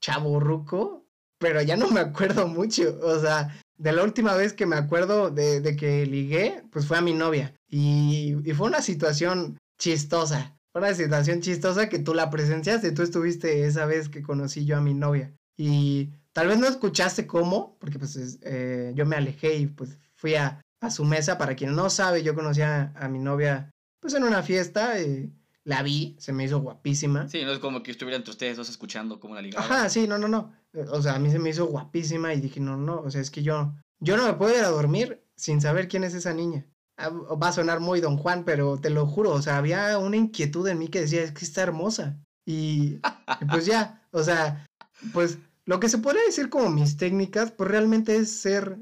[0.00, 1.06] chaborruco,
[1.38, 2.98] pero ya no me acuerdo mucho.
[3.02, 7.02] O sea, de la última vez que me acuerdo de, que ligué, pues fue a
[7.02, 7.54] mi novia.
[7.68, 10.56] Y, fue una situación chistosa.
[10.72, 12.92] Fue una situación chistosa que tú la presenciaste.
[12.92, 15.34] Tú estuviste esa vez que conocí yo a mi novia.
[15.56, 20.34] Y tal vez no escuchaste cómo, porque pues eh, yo me alejé y pues fui
[20.34, 20.60] a,
[20.90, 21.38] su mesa.
[21.38, 23.70] Para quien no sabe, yo conocí a, mi novia
[24.00, 25.00] pues en una fiesta.
[25.00, 25.32] Y
[25.64, 27.28] la vi, se me hizo guapísima.
[27.28, 29.70] Sí, no es como que estuvieran ustedes dos escuchando cómo la ligaban.
[29.70, 30.52] Ajá, sí, no, no, no.
[30.90, 33.30] O sea, a mí se me hizo guapísima y dije, no, no, o sea, es
[33.30, 36.66] que yo, yo no me puedo ir a dormir sin saber quién es esa niña.
[36.96, 40.16] Ah, va a sonar muy don Juan, pero te lo juro, o sea, había una
[40.16, 42.18] inquietud en mí que decía, es que está hermosa.
[42.46, 43.00] Y,
[43.50, 44.66] pues ya, o sea,
[45.12, 48.78] pues lo que se podría decir como mis técnicas, pues realmente es ser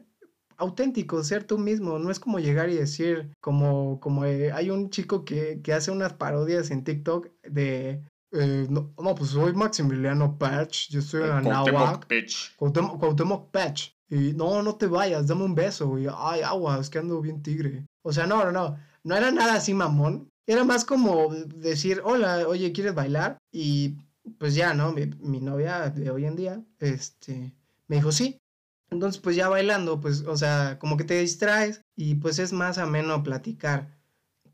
[0.57, 1.99] auténtico, ser tú mismo.
[1.99, 5.91] No es como llegar y decir, como, como eh, hay un chico que, que, hace
[5.91, 8.03] unas parodias en TikTok de
[8.33, 12.07] eh, no, no, pues soy Maximiliano Patch, yo soy en Anáhuac.
[12.57, 13.91] Cuauhtémoc Patch.
[14.09, 15.99] Y no, no te vayas, dame un beso.
[15.99, 17.87] Y ay, aguas, que ando bien tigre.
[18.03, 18.79] O sea, no, no, no.
[19.05, 20.29] No era nada así mamón.
[20.47, 23.39] Era más como decir, hola, oye, ¿quieres bailar?
[23.51, 23.97] Y
[24.39, 24.93] pues ya, ¿no?
[24.93, 27.55] Mi, mi novia de hoy en día, este,
[27.89, 28.39] me dijo sí.
[28.91, 32.79] Entonces, pues ya bailando, pues, o sea, como que te distraes y pues es más
[32.79, 34.02] ameno platicar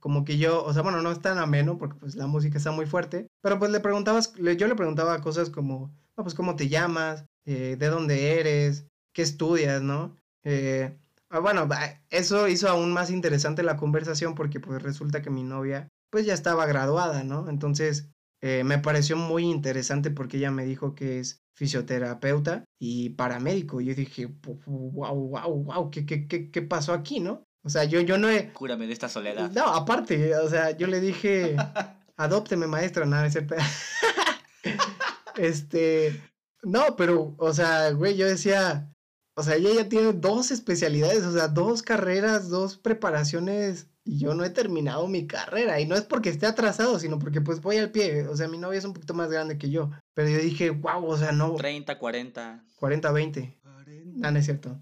[0.00, 2.70] como que yo, o sea, bueno, no es tan ameno porque pues la música está
[2.70, 6.68] muy fuerte, pero pues le preguntabas, yo le preguntaba cosas como, no, pues cómo te
[6.68, 10.16] llamas, eh, de dónde eres, qué estudias, ¿no?
[10.44, 10.96] Eh,
[11.30, 11.68] ah, bueno,
[12.10, 16.34] eso hizo aún más interesante la conversación porque pues resulta que mi novia pues ya
[16.34, 17.48] estaba graduada, ¿no?
[17.48, 23.80] Entonces eh, me pareció muy interesante porque ella me dijo que es fisioterapeuta y paramédico.
[23.80, 24.26] Y yo dije,
[24.66, 27.44] wow, wow, wow, ¿qué, qué, qué, qué pasó aquí, no?
[27.62, 28.52] O sea, yo, yo no he...
[28.52, 29.50] Cúrame de esta soledad.
[29.50, 31.56] No, aparte, o sea, yo le dije,
[32.16, 33.46] adópteme maestra, nada, ese
[35.36, 36.20] Este,
[36.62, 38.92] no, pero, o sea, güey, yo decía,
[39.34, 44.34] o sea, ella ya tiene dos especialidades, o sea, dos carreras, dos preparaciones y yo
[44.34, 45.78] no he terminado mi carrera.
[45.80, 48.26] Y no es porque esté atrasado, sino porque pues voy al pie.
[48.26, 49.90] O sea, mi novia es un poquito más grande que yo.
[50.14, 51.54] Pero yo dije, wow, o sea, no.
[51.56, 52.64] 30, 40.
[52.76, 53.58] 40, 20.
[53.62, 54.10] 40.
[54.16, 54.80] No, no es cierto.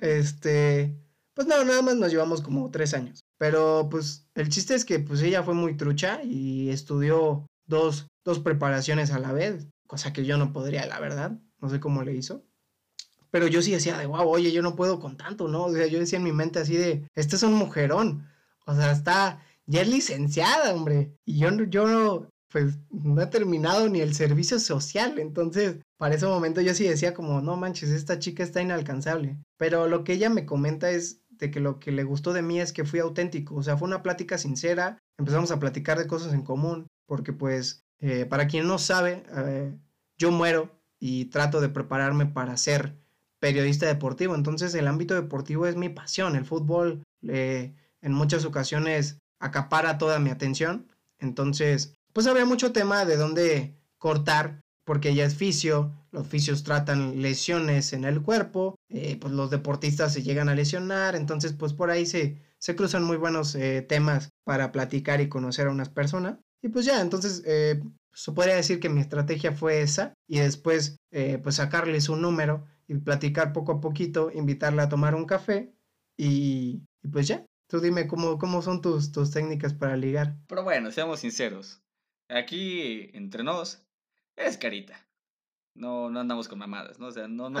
[0.00, 0.96] este,
[1.34, 3.20] pues no, nada más nos llevamos como tres años.
[3.38, 8.38] Pero pues el chiste es que pues ella fue muy trucha y estudió dos, dos
[8.38, 9.66] preparaciones a la vez.
[9.86, 11.38] Cosa que yo no podría, la verdad.
[11.60, 12.44] No sé cómo le hizo.
[13.30, 15.64] Pero yo sí decía de, wow, oye, yo no puedo con tanto, ¿no?
[15.64, 18.28] O sea, yo decía en mi mente así de, este es un mujerón.
[18.64, 21.16] O sea, está, ya es licenciada, hombre.
[21.24, 25.18] Y yo, yo pues no he terminado ni el servicio social.
[25.18, 29.36] Entonces, para ese momento yo sí decía como, no manches, esta chica está inalcanzable.
[29.56, 32.60] Pero lo que ella me comenta es de que lo que le gustó de mí
[32.60, 33.56] es que fui auténtico.
[33.56, 34.98] O sea, fue una plática sincera.
[35.18, 36.86] Empezamos a platicar de cosas en común.
[37.06, 39.76] Porque pues, eh, para quien no sabe, eh,
[40.16, 42.94] yo muero y trato de prepararme para ser
[43.40, 44.36] periodista deportivo.
[44.36, 46.36] Entonces, el ámbito deportivo es mi pasión.
[46.36, 47.02] El fútbol...
[47.26, 47.74] Eh,
[48.04, 50.86] en muchas ocasiones acapara toda mi atención.
[51.18, 57.20] Entonces, pues había mucho tema de dónde cortar, porque ella es fisio, los fisios tratan
[57.20, 61.90] lesiones en el cuerpo, eh, pues los deportistas se llegan a lesionar, entonces pues por
[61.90, 66.38] ahí se, se cruzan muy buenos eh, temas para platicar y conocer a unas personas.
[66.62, 70.96] Y pues ya, entonces eh, se podría decir que mi estrategia fue esa y después
[71.42, 75.72] pues sacarle su número y platicar poco a poquito, invitarla a tomar un café
[76.16, 80.36] y, y pues ya, Tú dime cómo, cómo son tus, tus técnicas para ligar.
[80.46, 81.82] Pero bueno, seamos sinceros.
[82.28, 83.82] Aquí, entre nos,
[84.36, 85.06] eres carita.
[85.74, 87.08] No, no andamos con mamadas, ¿no?
[87.08, 87.60] O sea, no, no,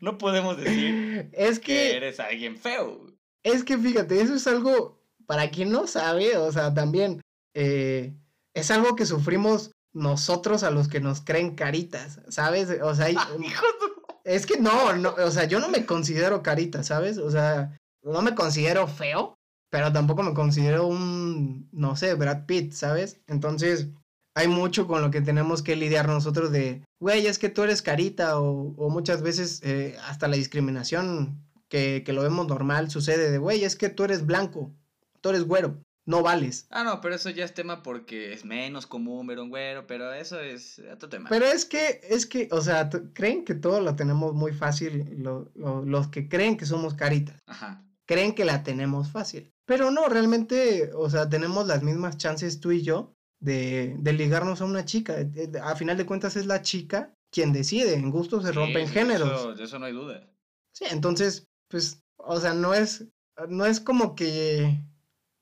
[0.00, 3.12] no, podemos decir es que, eres alguien feo.
[3.42, 7.20] Es que fíjate, eso es algo, para quien no sabe, o sea, también
[7.54, 8.14] eh,
[8.54, 12.70] es algo que sufrimos nosotros a los que nos creen caritas, ¿sabes?
[12.80, 13.28] O sea, ah,
[14.24, 17.18] es que no, no, o sea, yo no me considero carita, ¿sabes?
[17.18, 19.34] O sea, no me considero feo,
[19.70, 23.20] pero tampoco me considero un, no sé, Brad Pitt, ¿sabes?
[23.28, 23.88] Entonces,
[24.34, 27.80] hay mucho con lo que tenemos que lidiar nosotros de, güey, es que tú eres
[27.80, 33.38] carita o, muchas veces eh, hasta la discriminación que, que, lo vemos normal sucede de,
[33.38, 34.74] güey, es que tú eres blanco,
[35.20, 36.66] tú eres güero, no vales.
[36.70, 40.12] Ah, no, pero eso ya es tema porque es menos común ver un güero, pero
[40.12, 41.28] eso es otro tema.
[41.28, 45.22] Pero es que, es que, o sea, creen que todo lo tenemos muy fácil,
[45.54, 47.38] los que creen que somos caritas.
[47.46, 49.49] Ajá creen que la tenemos fácil.
[49.66, 54.60] Pero no, realmente, o sea, tenemos las mismas chances tú y yo de, de ligarnos
[54.60, 55.20] a una chica.
[55.20, 58.88] Eh, eh, a final de cuentas es la chica quien decide, en gusto se rompen
[58.88, 59.56] géneros.
[59.56, 60.28] de eso no hay duda.
[60.72, 63.06] Sí, entonces, pues, o sea, no es,
[63.48, 64.82] no es como que,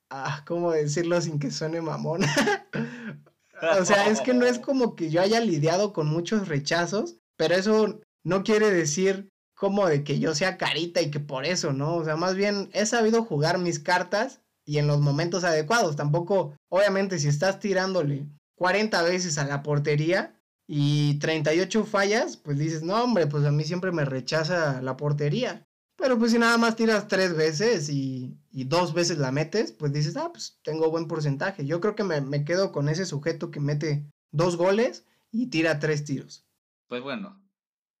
[0.09, 2.21] ah, ¿cómo decirlo sin que suene mamón?
[3.79, 7.55] o sea, es que no es como que yo haya lidiado con muchos rechazos, pero
[7.55, 9.29] eso no quiere decir
[9.59, 11.97] como de que yo sea carita y que por eso, ¿no?
[11.97, 15.97] O sea, más bien he sabido jugar mis cartas y en los momentos adecuados.
[15.97, 22.83] Tampoco, obviamente, si estás tirándole 40 veces a la portería y 38 fallas, pues dices,
[22.83, 25.67] no, hombre, pues a mí siempre me rechaza la portería.
[25.97, 30.15] Pero pues si nada más tiras tres veces y, dos veces la metes, pues dices,
[30.15, 31.65] ah, pues tengo buen porcentaje.
[31.65, 35.79] Yo creo que me, me quedo con ese sujeto que mete dos goles y tira
[35.79, 36.45] tres tiros.
[36.87, 37.41] Pues bueno,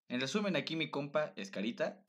[0.09, 2.03] en resumen, aquí mi compa es carita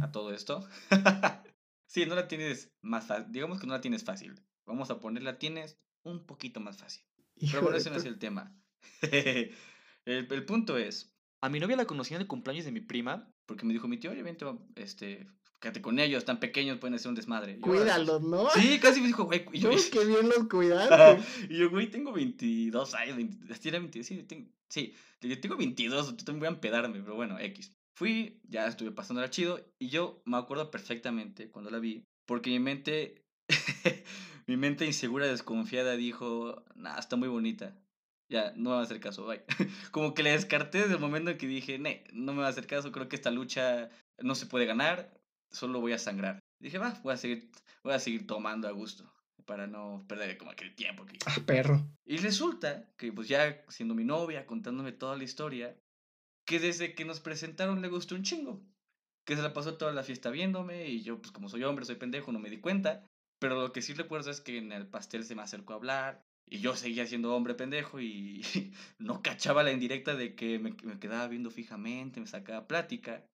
[0.00, 0.66] a todo esto.
[1.86, 3.30] sí, no la tienes más fácil.
[3.30, 4.34] Digamos que no la tienes fácil.
[4.66, 7.04] Vamos a ponerla, tienes un poquito más fácil.
[7.38, 8.56] Pero bueno, ese no es el tema.
[9.02, 13.66] el, punto es, a mi novia la conocí en el cumpleaños de mi prima, porque
[13.66, 14.46] me dijo mi tío, oye, vente,
[14.76, 15.28] este,
[15.62, 17.58] quédate con ellos, están pequeños, pueden hacer un desmadre.
[17.60, 18.50] Cuídalos, ¿no?
[18.54, 19.46] Sí, casi me dijo, güey.
[19.52, 21.22] Yo, qué bien los cuidaste.
[21.48, 24.94] y yo, güey, tengo 22 años, 20, sí, tengo, Sí,
[25.40, 27.72] tengo 22, yo también voy a empedarme, pero bueno, X.
[27.94, 32.58] Fui, ya estuve pasando chido y yo me acuerdo perfectamente cuando la vi, porque mi
[32.58, 33.22] mente,
[34.46, 37.78] mi mente insegura, desconfiada dijo, nah, está muy bonita.
[38.28, 39.44] Ya, no me va a hacer caso, bye.
[39.92, 42.66] Como que le descarté desde el momento en que dije, no me va a hacer
[42.66, 43.90] caso, creo que esta lucha
[44.22, 45.21] no se puede ganar,
[45.52, 46.40] solo voy a sangrar.
[46.60, 47.50] Dije, va, voy a seguir,
[47.82, 49.12] voy a seguir tomando a gusto.
[49.44, 51.04] para no perder como aquel tiempo.
[51.04, 51.18] Que...
[51.26, 51.84] Ah, perro.
[52.04, 55.76] Y resulta que pues ya siendo mi novia, contándome toda la historia,
[56.46, 58.62] que desde que nos presentaron le gustó un chingo.
[59.24, 61.96] Que se la pasó toda la fiesta viéndome y yo pues como soy hombre, soy
[61.96, 63.04] pendejo, no me di cuenta.
[63.40, 66.24] Pero lo que sí recuerdo es que en el pastel se me acercó a hablar
[66.46, 68.42] y yo seguía siendo hombre pendejo y
[68.98, 73.24] no cachaba la indirecta de que me, me quedaba viendo fijamente, me sacaba plática.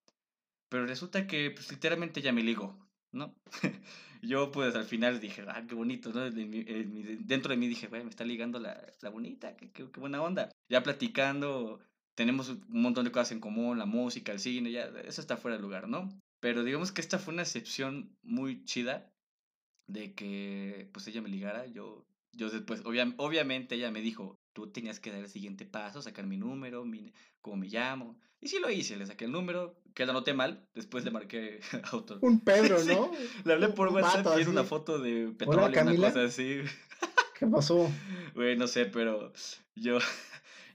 [0.69, 2.79] Pero resulta que pues literalmente ya me ligó,
[3.13, 3.35] ¿no?
[4.23, 6.31] yo pues al final dije, ah, qué bonito, ¿no?
[6.31, 10.23] dentro de mí dije, güey, me está ligando la, la bonita, qué, qué, qué, buena
[10.23, 10.51] onda.
[10.69, 11.81] Ya platicando,
[12.15, 15.57] tenemos un montón de cosas en común, la música, el cine, ya, eso está fuera
[15.57, 16.09] de lugar, ¿no?
[16.41, 19.11] Pero digamos que esta fue una excepción muy chida
[19.89, 24.99] de que pues ella me ligara, yo, yo después, obviamente ella me dijo, tú tenías
[24.99, 28.19] que dar el siguiente paso, sacar mi número, mi, cómo me llamo.
[28.41, 31.61] Y sí lo hice, le saqué el número, que lo noté mal, después le marqué
[31.85, 32.19] a otro.
[32.23, 33.13] Un Pedro, ¿no?
[33.45, 36.59] le hablé por WhatsApp y una foto de petróleo, una cosa así.
[37.39, 37.89] ¿Qué pasó?
[38.35, 39.33] Güey, no sé, pero
[39.77, 39.99] yo,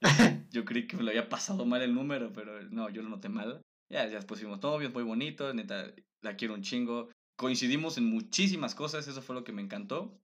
[0.52, 3.28] yo creí que me lo había pasado mal el número, pero no, yo lo noté
[3.28, 3.62] mal.
[3.90, 7.10] Ya, ya después fuimos novios, muy bonito, neta, la quiero un chingo.
[7.36, 10.18] Coincidimos en muchísimas cosas, eso fue lo que me encantó.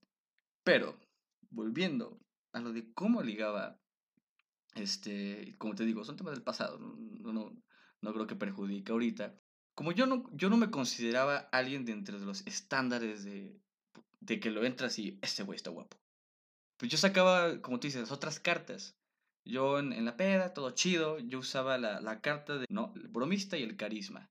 [0.64, 0.98] Pero,
[1.50, 2.18] volviendo
[2.52, 3.80] a lo de cómo ligaba,
[4.74, 7.52] este, como te digo, son temas del pasado, no, no,
[8.00, 9.34] no creo que perjudique ahorita.
[9.74, 13.58] Como yo no, yo no me consideraba alguien de entre los estándares de,
[14.20, 15.96] de que lo entras y este güey está guapo.
[16.76, 18.96] Pues yo sacaba, como tú dices, otras cartas.
[19.44, 23.08] Yo en, en la peda, todo chido, yo usaba la, la, carta de, no, el
[23.08, 24.30] bromista y el carisma.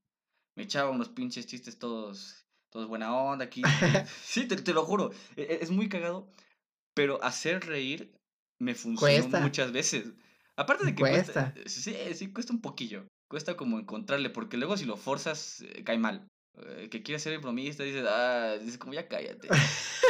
[0.55, 3.61] Me echaba unos pinches chistes todos, todos buena onda aquí.
[4.23, 6.29] sí, te, te, lo juro, e, e, es muy cagado
[6.99, 8.11] pero hacer reír
[8.59, 10.11] me funciona muchas veces.
[10.57, 11.53] Aparte de que cuesta.
[11.65, 13.07] sí, sí, cuesta un poquillo.
[13.29, 16.27] Cuesta como encontrarle, porque luego si lo forzas, eh, cae mal.
[16.57, 19.47] Eh, que quiere ser bromista, dices, ah, dices como ya cállate.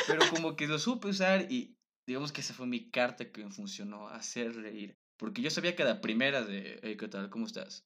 [0.07, 1.75] pero como que lo supe usar y
[2.07, 4.95] digamos que esa fue mi carta que me funcionó, hacer reír.
[5.19, 7.29] Porque yo sabía que la primera de, hey, ¿qué tal?
[7.29, 7.83] ¿Cómo estás?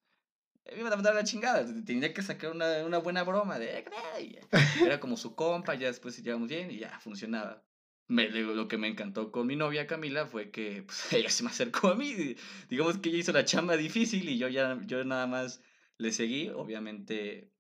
[0.72, 1.66] me iban a mandar la chingada.
[1.84, 3.84] Tenía que sacar una, una buena broma de.
[4.82, 7.62] Era como su compa, ya después llegamos bien y ya funcionaba
[8.08, 11.50] me, lo que me encantó con mi novia Camila fue que pues, ella se me
[11.50, 12.36] acercó a mí.
[12.70, 15.62] Digamos que ella hizo la chamba difícil y yo ya yo nada más
[15.98, 16.50] le seguí.
[16.50, 17.52] Obviamente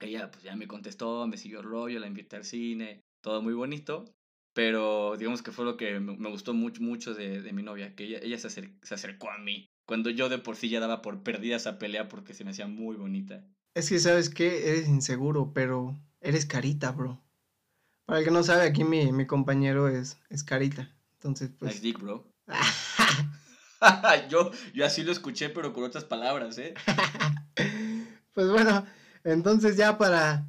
[0.00, 3.54] ella pues ya me contestó, me siguió el rollo, la invité al cine, todo muy
[3.54, 4.04] bonito.
[4.54, 8.04] Pero digamos que fue lo que me, gustó mucho, mucho de, de, mi novia, que
[8.04, 9.70] ella, ella se, se acercó a mí.
[9.86, 12.66] Cuando yo de por sí ya daba por perdida esa pelea porque se me hacía
[12.66, 13.46] muy bonita.
[13.74, 14.68] Es que, ¿sabes qué?
[14.68, 17.22] Eres inseguro, pero eres carita, bro.
[18.06, 20.90] Para el que no sabe, aquí mi, mi compañero es, es Carita.
[21.14, 21.72] Entonces, pues.
[21.72, 22.26] Nice dick, bro.
[24.28, 26.74] yo, yo así lo escuché, pero con otras palabras, ¿eh?
[28.34, 28.84] pues bueno,
[29.24, 30.48] entonces ya para.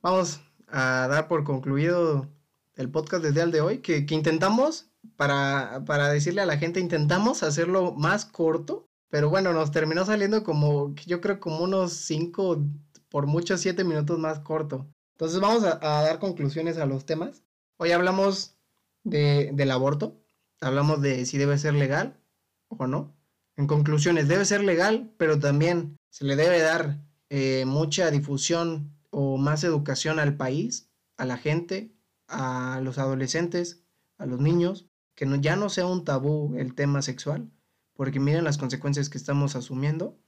[0.00, 2.28] Vamos a dar por concluido
[2.74, 6.80] el podcast desde el de hoy, que, que intentamos, para, para decirle a la gente,
[6.80, 12.64] intentamos hacerlo más corto, pero bueno, nos terminó saliendo como, yo creo como unos cinco,
[13.10, 14.88] por mucho siete minutos más corto.
[15.22, 17.44] Entonces vamos a, dar conclusiones a los temas.
[17.76, 18.56] Hoy hablamos
[19.04, 20.20] de, del aborto,
[20.60, 22.20] hablamos de si debe ser legal
[22.66, 23.16] o no.
[23.54, 29.36] En conclusiones, debe ser legal, pero también se le debe dar eh, mucha difusión o
[29.36, 31.94] más educación al país, a la gente,
[32.26, 33.84] a los adolescentes,
[34.18, 37.48] a los niños, que ya no sea un tabú el tema sexual,
[37.94, 40.18] porque miren las consecuencias que estamos asumiendo.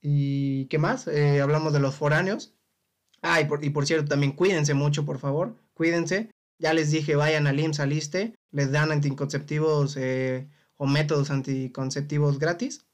[0.00, 1.06] ¿Y qué más?
[1.06, 2.56] Eh, hablamos de los foráneos,
[3.22, 6.30] Ah, y por, cierto, también cuídense mucho, por favor, cuídense.
[6.58, 12.38] Ya les dije, vayan al IMSS, al ISTE, les dan anticonceptivos eh, o métodos anticonceptivos
[12.38, 12.84] gratis.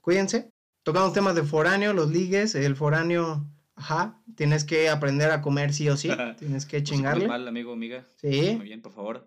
[0.00, 0.50] Cuídense.
[0.82, 5.88] Tocamos temas de foráneo, los ligues, el foráneo, ajá, tienes que aprender a comer sí
[5.88, 6.08] o sí,
[6.38, 7.26] tienes que pues, chingarle.
[7.26, 8.06] mal, amigo, amiga.
[8.16, 8.54] Sí.
[8.56, 9.26] Muy bien, por favor.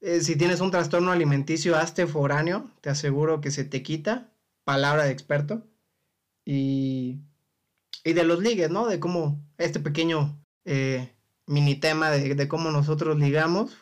[0.00, 4.32] Eh, si tienes un trastorno alimenticio, hazte foráneo, te aseguro que se te quita,
[4.64, 5.66] palabra de experto.
[6.44, 7.18] Y
[8.04, 8.86] y de los ligues, ¿no?
[8.86, 11.12] De cómo este pequeño eh,
[11.46, 13.76] mini tema de, cómo nosotros ligamos.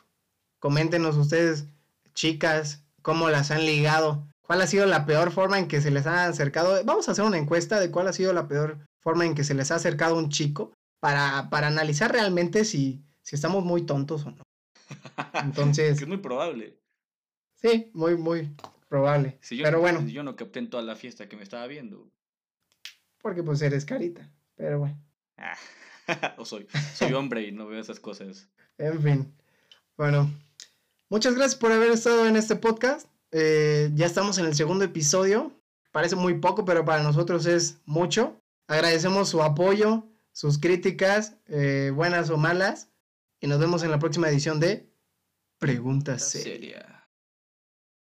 [0.59, 1.67] Coméntenos ustedes,
[2.15, 4.27] chicas, cómo las han ligado.
[4.43, 6.83] ¿Cuál ha sido la peor forma en que se les ha acercado?
[6.85, 9.55] Vamos a hacer una encuesta de cuál ha sido la peor forma en que se
[9.55, 14.31] les ha acercado un chico para, para analizar realmente si, si estamos muy tontos o
[14.31, 14.43] no.
[15.43, 16.01] Entonces.
[16.01, 16.79] es muy probable.
[17.57, 18.55] Sí, muy, muy
[18.89, 19.39] probable.
[19.49, 20.07] Pero bueno.
[20.07, 22.09] yo no capté en toda la fiesta que me estaba viendo.
[23.27, 24.31] Porque pues eres carita.
[24.55, 24.97] Pero bueno.
[25.37, 25.57] Ah,
[26.39, 28.49] o soy, soy hombre y no veo esas cosas.
[28.79, 29.35] en fin.
[29.97, 30.31] Bueno.
[31.09, 33.09] Muchas gracias por haber estado en este podcast.
[33.33, 35.61] Eh, ya estamos en el segundo episodio.
[35.91, 38.41] Parece muy poco, pero para nosotros es mucho.
[38.69, 42.93] Agradecemos su apoyo, sus críticas, eh, buenas o malas.
[43.41, 44.89] Y nos vemos en la próxima edición de
[45.59, 46.96] Pregunta seria.